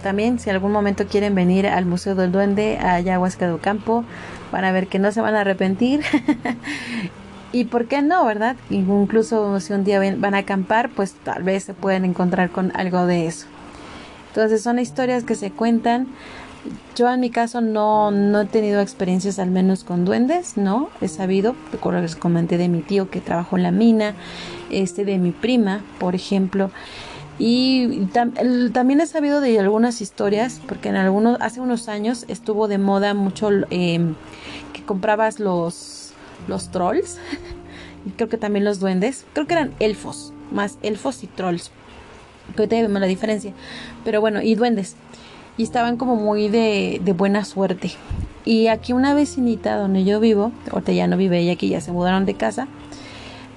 también 0.03 0.39
si 0.39 0.51
algún 0.51 0.73
momento 0.73 1.07
quieren 1.07 1.35
venir 1.35 1.67
al 1.67 1.87
Museo 1.87 2.15
del 2.15 2.33
Duende 2.33 2.79
a 2.79 2.95
Ayahuasca 2.95 3.49
do 3.49 3.59
Campo, 3.59 4.05
van 4.53 4.65
a 4.65 4.73
ver 4.73 4.89
que 4.89 4.99
no 4.99 5.11
se 5.11 5.21
van 5.21 5.35
a 5.35 5.41
arrepentir. 5.41 6.03
y 7.53 7.65
por 7.65 7.87
qué 7.87 8.03
no, 8.03 8.25
¿verdad? 8.27 8.57
Incluso 8.69 9.59
si 9.61 9.73
un 9.73 9.85
día 9.85 10.01
van 10.17 10.35
a 10.35 10.39
acampar, 10.39 10.91
pues 10.91 11.15
tal 11.25 11.43
vez 11.43 11.65
se 11.65 11.75
pueden 11.75 12.05
encontrar 12.05 12.51
con 12.51 12.77
algo 12.77 13.07
de 13.07 13.27
eso. 13.27 13.47
Entonces 14.29 14.63
son 14.63 14.79
historias 14.79 15.25
que 15.25 15.35
se 15.35 15.51
cuentan 15.51 16.09
yo 16.95 17.13
en 17.13 17.21
mi 17.21 17.31
caso 17.31 17.61
no, 17.61 18.11
no 18.11 18.41
he 18.41 18.45
tenido 18.47 18.81
experiencias 18.81 19.39
al 19.39 19.51
menos 19.51 19.85
con 19.85 20.05
duendes, 20.05 20.57
no, 20.57 20.89
he 21.01 21.09
sabido, 21.09 21.55
recuerdo 21.73 22.01
les 22.01 22.17
comenté 22.17 22.59
de 22.59 22.69
mi 22.69 22.81
tío 22.81 23.11
que 23.11 23.21
trabajó 23.21 23.57
en 23.57 23.63
la 23.63 23.71
mina, 23.71 24.15
este 24.71 25.05
de 25.05 25.19
mi 25.19 25.31
prima, 25.31 25.83
por 25.99 26.15
ejemplo, 26.15 26.71
y 27.39 28.07
también 28.07 29.01
he 29.01 29.07
sabido 29.07 29.41
de 29.41 29.59
algunas 29.59 30.01
historias, 30.01 30.61
porque 30.67 30.89
en 30.89 30.97
algunos, 30.97 31.39
hace 31.41 31.61
unos 31.61 31.89
años 31.89 32.25
estuvo 32.29 32.67
de 32.67 32.79
moda 32.79 33.13
mucho 33.13 33.51
em, 33.71 34.15
que 34.73 34.83
comprabas 34.83 35.39
los, 35.39 36.13
los 36.49 36.71
trolls, 36.71 37.19
y 38.07 38.11
creo 38.11 38.29
que 38.29 38.39
también 38.39 38.65
los 38.65 38.81
duendes, 38.81 39.27
creo 39.35 39.47
que 39.47 39.55
eran 39.55 39.75
elfos, 39.81 40.33
más 40.51 40.79
elfos 40.83 41.23
y 41.23 41.27
trolls, 41.27 41.71
pero 42.55 42.69
vemos 42.69 43.01
la 43.01 43.07
diferencia, 43.07 43.53
pero 44.05 44.21
bueno, 44.21 44.41
y 44.41 44.55
duendes 44.55 44.97
y 45.57 45.63
estaban 45.63 45.97
como 45.97 46.17
muy 46.17 46.49
de, 46.49 47.01
de 47.05 47.13
buena 47.13 47.45
suerte. 47.45 47.93
Y 48.45 48.69
aquí 48.69 48.93
una 48.93 49.15
vecinita 49.15 49.77
donde 49.77 50.05
yo 50.05 50.21
vivo, 50.21 50.53
ahorita 50.71 50.93
ya 50.93 51.07
no 51.07 51.17
vive 51.17 51.41
ella 51.41 51.53
aquí, 51.53 51.69
ya 51.69 51.81
se 51.81 51.93
mudaron 51.93 52.27
de 52.27 52.35
casa, 52.35 52.69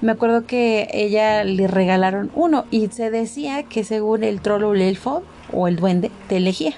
me 0.02 0.14
acuerdo 0.14 0.46
que 0.46 0.88
ella 0.94 1.44
le 1.44 1.68
regalaron 1.68 2.32
uno 2.34 2.64
y 2.72 2.88
se 2.88 3.12
decía 3.12 3.64
que 3.64 3.84
según 3.84 4.24
el 4.24 4.40
troll 4.40 4.64
o 4.64 4.74
el 4.74 4.82
elfo 4.82 5.24
o 5.52 5.68
el 5.68 5.76
duende 5.76 6.10
te 6.30 6.38
elegía. 6.38 6.74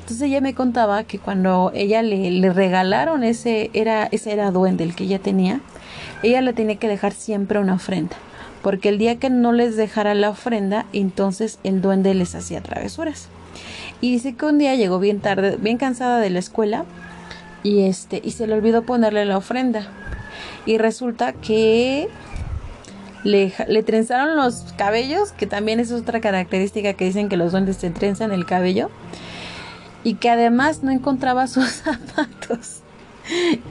Entonces 0.00 0.28
ella 0.28 0.42
me 0.42 0.54
contaba 0.54 1.04
que 1.04 1.18
cuando 1.18 1.72
ella 1.74 2.02
le, 2.02 2.30
le, 2.30 2.52
regalaron 2.52 3.24
ese 3.24 3.70
era, 3.72 4.04
ese 4.12 4.32
era 4.32 4.50
duende 4.50 4.84
el 4.84 4.94
que 4.94 5.04
ella 5.04 5.18
tenía, 5.18 5.60
ella 6.22 6.42
le 6.42 6.52
tenía 6.52 6.76
que 6.76 6.88
dejar 6.88 7.12
siempre 7.12 7.58
una 7.58 7.74
ofrenda. 7.74 8.16
Porque 8.62 8.90
el 8.90 8.98
día 8.98 9.16
que 9.16 9.30
no 9.30 9.52
les 9.52 9.76
dejara 9.76 10.14
la 10.14 10.28
ofrenda, 10.28 10.84
entonces 10.92 11.58
el 11.64 11.80
duende 11.80 12.14
les 12.14 12.34
hacía 12.34 12.60
travesuras. 12.60 13.30
Y 14.00 14.12
dice 14.12 14.34
que 14.34 14.46
un 14.46 14.58
día 14.58 14.74
llegó 14.74 14.98
bien 14.98 15.20
tarde, 15.20 15.56
bien 15.60 15.78
cansada 15.78 16.20
de 16.20 16.30
la 16.30 16.38
escuela 16.38 16.84
y 17.62 17.82
este 17.82 18.20
y 18.22 18.30
se 18.32 18.46
le 18.46 18.54
olvidó 18.54 18.82
ponerle 18.82 19.24
la 19.24 19.36
ofrenda. 19.36 19.88
Y 20.66 20.78
resulta 20.78 21.32
que 21.32 22.08
le, 23.24 23.50
trenzaron 23.82 24.36
los 24.36 24.72
cabellos, 24.76 25.32
que 25.32 25.46
también 25.46 25.80
es 25.80 25.90
otra 25.90 26.20
característica 26.20 26.92
que 26.92 27.06
dicen 27.06 27.28
que 27.28 27.36
los 27.36 27.52
duendes 27.52 27.76
se 27.76 27.90
trenzan 27.90 28.32
el 28.32 28.46
cabello. 28.46 28.90
Y 30.04 30.14
que 30.14 30.30
además 30.30 30.82
no 30.82 30.92
encontraba 30.92 31.46
sus 31.48 31.68
zapatos. 31.68 32.80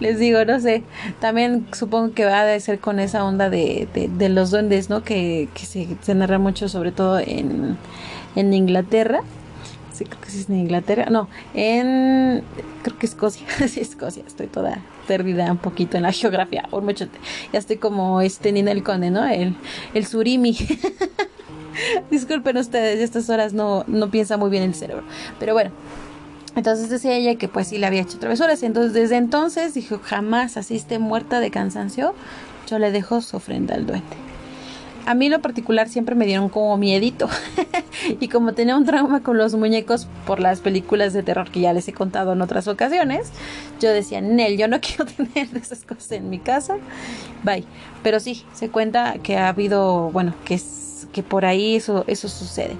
Les 0.01 0.19
digo, 0.19 0.43
no 0.43 0.59
sé, 0.59 0.83
también 1.21 1.65
supongo 1.71 2.13
que 2.13 2.25
va 2.25 2.41
a 2.41 2.59
ser 2.59 2.79
con 2.79 2.99
esa 2.99 3.23
onda 3.23 3.49
de, 3.49 3.87
de, 3.93 4.29
los 4.29 4.51
duendes, 4.51 4.89
¿no? 4.89 5.01
Que, 5.01 5.47
que 5.53 5.65
se, 5.65 5.87
se, 6.01 6.13
narra 6.13 6.39
mucho, 6.39 6.67
sobre 6.67 6.91
todo 6.91 7.19
en, 7.19 7.77
en 8.35 8.53
Inglaterra 8.53 9.21
sí, 9.95 10.05
creo 10.05 10.21
que 10.21 10.29
sí 10.29 10.41
es 10.41 10.49
en 10.49 10.59
Inglaterra, 10.59 11.07
no, 11.09 11.27
en, 11.53 12.43
creo 12.83 12.97
que 12.97 13.05
Escocia, 13.05 13.45
sí, 13.67 13.79
Escocia, 13.79 14.23
estoy 14.27 14.47
toda 14.47 14.79
perdida 15.07 15.51
un 15.51 15.57
poquito 15.57 15.97
en 15.97 16.03
la 16.03 16.11
geografía, 16.11 16.67
un 16.71 16.85
mucho, 16.85 17.07
ya 17.51 17.59
estoy 17.59 17.77
como 17.77 18.21
este 18.21 18.49
el 18.49 18.83
Conde, 18.83 19.11
¿no? 19.11 19.25
El, 19.25 19.55
el 19.93 20.05
surimi. 20.05 20.57
Disculpen 22.09 22.57
ustedes, 22.57 23.01
estas 23.01 23.29
horas 23.29 23.53
no, 23.53 23.83
no 23.87 24.09
piensa 24.09 24.37
muy 24.37 24.49
bien 24.49 24.63
el 24.63 24.75
cerebro, 24.75 25.03
pero 25.39 25.53
bueno. 25.53 25.71
Entonces 26.55 26.89
decía 26.89 27.13
ella 27.15 27.35
que 27.35 27.49
pues 27.49 27.67
sí 27.67 27.77
le 27.77 27.85
había 27.85 28.01
hecho 28.01 28.17
travesuras. 28.17 28.63
Entonces 28.63 28.93
desde 28.93 29.17
entonces 29.17 29.73
dijo, 29.73 29.99
jamás 30.01 30.55
así 30.55 30.77
esté 30.77 30.99
muerta 30.99 31.41
de 31.41 31.51
cansancio, 31.51 32.15
yo 32.69 32.79
le 32.79 32.91
dejo 32.91 33.19
su 33.19 33.35
ofrenda 33.35 33.75
al 33.75 33.85
duende 33.85 34.15
a 35.05 35.13
mí 35.13 35.29
lo 35.29 35.39
particular 35.39 35.87
siempre 35.87 36.15
me 36.15 36.25
dieron 36.25 36.49
como 36.49 36.77
miedito. 36.77 37.29
y 38.19 38.27
como 38.27 38.53
tenía 38.53 38.75
un 38.75 38.85
trauma 38.85 39.21
con 39.21 39.37
los 39.37 39.55
muñecos 39.55 40.07
por 40.25 40.39
las 40.39 40.59
películas 40.59 41.13
de 41.13 41.23
terror 41.23 41.49
que 41.49 41.61
ya 41.61 41.73
les 41.73 41.87
he 41.87 41.93
contado 41.93 42.33
en 42.33 42.41
otras 42.41 42.67
ocasiones, 42.67 43.31
yo 43.79 43.91
decía, 43.91 44.21
Nel, 44.21 44.57
yo 44.57 44.67
no 44.67 44.79
quiero 44.81 45.05
tener 45.05 45.47
esas 45.55 45.83
cosas 45.83 46.11
en 46.13 46.29
mi 46.29 46.39
casa. 46.39 46.77
Bye. 47.43 47.65
Pero 48.03 48.19
sí, 48.19 48.45
se 48.53 48.69
cuenta 48.69 49.15
que 49.23 49.37
ha 49.37 49.49
habido, 49.49 50.11
bueno, 50.11 50.33
que, 50.45 50.55
es, 50.55 51.07
que 51.11 51.23
por 51.23 51.45
ahí 51.45 51.75
eso, 51.75 52.03
eso 52.07 52.27
sucede. 52.27 52.75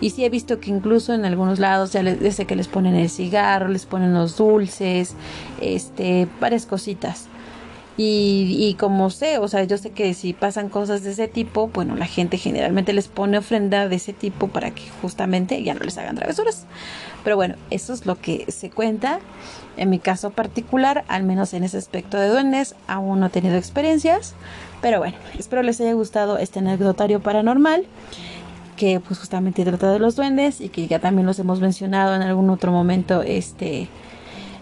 Y 0.00 0.10
sí 0.10 0.24
he 0.24 0.28
visto 0.28 0.58
que 0.58 0.70
incluso 0.70 1.14
en 1.14 1.24
algunos 1.24 1.60
lados 1.60 1.92
ya 1.92 2.02
les, 2.02 2.20
desde 2.20 2.44
que 2.44 2.56
les 2.56 2.68
ponen 2.68 2.94
el 2.94 3.08
cigarro, 3.08 3.68
les 3.68 3.86
ponen 3.86 4.12
los 4.12 4.36
dulces, 4.36 5.14
este, 5.60 6.26
varias 6.40 6.66
cositas. 6.66 7.28
Y, 7.96 8.76
como 8.80 9.08
sé, 9.10 9.38
o 9.38 9.46
sea, 9.46 9.62
yo 9.64 9.78
sé 9.78 9.90
que 9.90 10.14
si 10.14 10.32
pasan 10.32 10.68
cosas 10.68 11.04
de 11.04 11.12
ese 11.12 11.28
tipo, 11.28 11.68
bueno, 11.68 11.94
la 11.94 12.06
gente 12.06 12.38
generalmente 12.38 12.92
les 12.92 13.06
pone 13.06 13.38
ofrenda 13.38 13.88
de 13.88 13.96
ese 13.96 14.12
tipo 14.12 14.48
para 14.48 14.72
que 14.72 14.82
justamente 15.00 15.62
ya 15.62 15.74
no 15.74 15.80
les 15.80 15.96
hagan 15.96 16.16
travesuras. 16.16 16.66
Pero 17.22 17.36
bueno, 17.36 17.54
eso 17.70 17.92
es 17.92 18.04
lo 18.04 18.20
que 18.20 18.50
se 18.50 18.68
cuenta. 18.70 19.20
En 19.76 19.90
mi 19.90 20.00
caso 20.00 20.30
particular, 20.30 21.04
al 21.06 21.22
menos 21.22 21.54
en 21.54 21.62
ese 21.62 21.78
aspecto 21.78 22.18
de 22.18 22.28
duendes, 22.28 22.74
aún 22.88 23.20
no 23.20 23.26
he 23.26 23.30
tenido 23.30 23.56
experiencias. 23.56 24.34
Pero 24.82 24.98
bueno, 24.98 25.16
espero 25.38 25.62
les 25.62 25.80
haya 25.80 25.92
gustado 25.92 26.38
este 26.38 26.58
anecdotario 26.58 27.20
paranormal 27.20 27.86
que 28.76 28.98
pues 28.98 29.20
justamente 29.20 29.64
trata 29.64 29.92
de 29.92 30.00
los 30.00 30.16
duendes 30.16 30.60
y 30.60 30.68
que 30.68 30.88
ya 30.88 30.98
también 30.98 31.26
los 31.26 31.38
hemos 31.38 31.60
mencionado 31.60 32.16
en 32.16 32.22
algún 32.22 32.50
otro 32.50 32.72
momento 32.72 33.22
este 33.22 33.88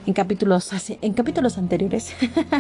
en 0.07 0.13
capítulos 0.13 0.71
en 0.89 1.13
capítulos 1.13 1.59
anteriores 1.59 2.15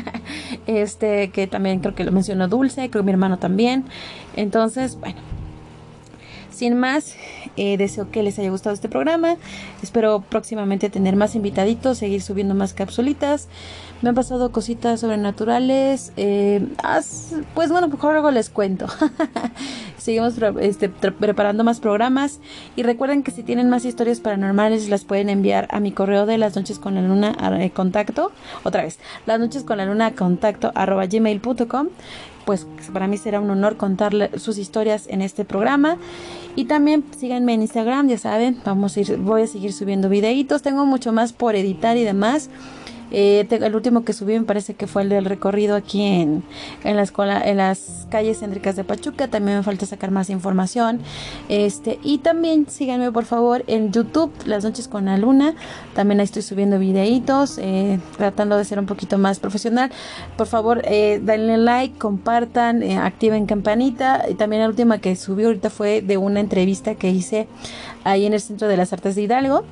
este 0.66 1.30
que 1.30 1.46
también 1.46 1.80
creo 1.80 1.94
que 1.94 2.04
lo 2.04 2.12
mencionó 2.12 2.48
Dulce 2.48 2.90
creo 2.90 3.02
que 3.02 3.06
mi 3.06 3.12
hermano 3.12 3.38
también 3.38 3.84
entonces 4.36 4.96
bueno 4.96 5.20
sin 6.52 6.76
más, 6.76 7.16
eh, 7.56 7.76
deseo 7.76 8.10
que 8.10 8.22
les 8.22 8.38
haya 8.38 8.50
gustado 8.50 8.74
este 8.74 8.88
programa. 8.88 9.36
Espero 9.82 10.22
próximamente 10.28 10.90
tener 10.90 11.16
más 11.16 11.34
invitaditos, 11.34 11.98
seguir 11.98 12.22
subiendo 12.22 12.54
más 12.54 12.74
capsulitas. 12.74 13.48
Me 14.02 14.08
han 14.08 14.14
pasado 14.16 14.50
cositas 14.50 15.00
sobrenaturales. 15.00 16.12
Eh, 16.16 16.66
pues 17.54 17.70
bueno, 17.70 17.86
mejor 17.86 18.12
luego 18.12 18.32
les 18.32 18.50
cuento. 18.50 18.86
Seguimos 19.96 20.34
este, 20.60 20.88
preparando 20.88 21.62
más 21.62 21.78
programas. 21.78 22.40
Y 22.74 22.82
recuerden 22.82 23.22
que 23.22 23.30
si 23.30 23.44
tienen 23.44 23.70
más 23.70 23.84
historias 23.84 24.18
paranormales, 24.18 24.88
las 24.88 25.04
pueden 25.04 25.28
enviar 25.28 25.68
a 25.70 25.78
mi 25.78 25.92
correo 25.92 26.26
de 26.26 26.36
las 26.36 26.56
noches 26.56 26.80
con 26.80 26.96
la 26.96 27.02
luna 27.02 27.36
contacto. 27.72 28.32
Otra 28.64 28.82
vez, 28.82 28.98
las 29.26 29.38
noches 29.38 29.62
con 29.62 29.78
la 29.78 29.86
luna 29.86 30.12
contacto 30.12 30.72
arroba 30.74 31.06
gmail.com 31.06 31.88
pues 32.44 32.66
para 32.92 33.06
mí 33.06 33.18
será 33.18 33.38
un 33.38 33.50
honor 33.50 33.76
contarle 33.76 34.36
sus 34.38 34.58
historias 34.58 35.06
en 35.06 35.22
este 35.22 35.44
programa. 35.44 35.96
Y 36.56 36.64
también 36.64 37.04
síganme 37.16 37.54
en 37.54 37.62
Instagram, 37.62 38.08
ya 38.08 38.18
saben, 38.18 38.60
vamos 38.64 38.96
a 38.96 39.00
ir, 39.00 39.16
voy 39.18 39.42
a 39.42 39.46
seguir 39.46 39.72
subiendo 39.72 40.08
videitos, 40.08 40.60
tengo 40.60 40.84
mucho 40.84 41.12
más 41.12 41.32
por 41.32 41.54
editar 41.54 41.96
y 41.96 42.02
demás. 42.02 42.50
Eh, 43.12 43.46
el 43.48 43.74
último 43.74 44.04
que 44.04 44.12
subí 44.12 44.38
me 44.38 44.44
parece 44.44 44.74
que 44.74 44.86
fue 44.86 45.02
el 45.02 45.10
del 45.10 45.26
recorrido 45.26 45.76
aquí 45.76 46.02
en, 46.02 46.42
en 46.82 46.96
la 46.96 47.02
escuela, 47.02 47.40
en 47.40 47.58
las 47.58 48.06
calles 48.10 48.40
céntricas 48.40 48.74
de 48.74 48.84
Pachuca. 48.84 49.28
También 49.28 49.58
me 49.58 49.62
falta 49.62 49.86
sacar 49.86 50.10
más 50.10 50.30
información. 50.30 51.00
Este, 51.48 51.98
y 52.02 52.18
también 52.18 52.66
síganme 52.68 53.12
por 53.12 53.24
favor 53.24 53.64
en 53.66 53.92
YouTube, 53.92 54.32
Las 54.46 54.64
Noches 54.64 54.88
con 54.88 55.04
la 55.04 55.18
Luna. 55.18 55.54
También 55.94 56.20
ahí 56.20 56.24
estoy 56.24 56.42
subiendo 56.42 56.78
videitos, 56.78 57.58
eh, 57.58 58.00
tratando 58.16 58.56
de 58.56 58.64
ser 58.64 58.78
un 58.78 58.86
poquito 58.86 59.18
más 59.18 59.38
profesional. 59.38 59.90
Por 60.36 60.46
favor, 60.46 60.82
eh, 60.84 61.20
denle 61.22 61.58
like, 61.58 61.98
compartan, 61.98 62.82
eh, 62.82 62.96
activen 62.96 63.46
campanita. 63.46 64.24
Y 64.28 64.34
también 64.34 64.62
la 64.62 64.68
última 64.68 64.98
que 64.98 65.14
subí 65.16 65.44
ahorita 65.44 65.70
fue 65.70 66.00
de 66.00 66.16
una 66.16 66.40
entrevista 66.40 66.94
que 66.94 67.10
hice 67.10 67.46
ahí 68.04 68.26
en 68.26 68.32
el 68.32 68.40
Centro 68.40 68.68
de 68.68 68.76
las 68.76 68.92
Artes 68.92 69.14
de 69.14 69.22
Hidalgo 69.22 69.64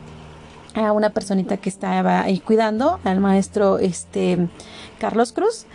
a 0.74 0.92
una 0.92 1.10
personita 1.10 1.56
que 1.56 1.68
estaba 1.68 2.22
ahí 2.22 2.38
cuidando, 2.38 3.00
al 3.04 3.20
maestro 3.20 3.78
este 3.78 4.48
Carlos 4.98 5.32
Cruz, 5.32 5.66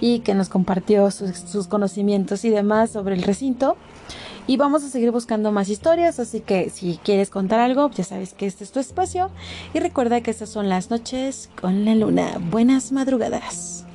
y 0.00 0.20
que 0.20 0.34
nos 0.34 0.48
compartió 0.48 1.10
sus, 1.10 1.66
conocimientos 1.68 2.44
y 2.44 2.50
demás 2.50 2.90
sobre 2.90 3.14
el 3.14 3.22
recinto. 3.22 3.76
Y 4.48 4.56
vamos 4.56 4.82
a 4.82 4.88
seguir 4.88 5.12
buscando 5.12 5.52
más 5.52 5.68
historias, 5.68 6.18
así 6.18 6.40
que 6.40 6.68
si 6.70 6.98
quieres 7.04 7.30
contar 7.30 7.60
algo, 7.60 7.90
ya 7.90 8.02
sabes 8.02 8.34
que 8.34 8.46
este 8.46 8.64
es 8.64 8.72
tu 8.72 8.80
espacio. 8.80 9.30
Y 9.72 9.78
recuerda 9.78 10.20
que 10.20 10.32
estas 10.32 10.48
son 10.48 10.68
las 10.68 10.90
noches 10.90 11.48
con 11.60 11.84
la 11.84 11.94
luna. 11.94 12.38
Buenas 12.50 12.90
madrugadas. 12.90 13.86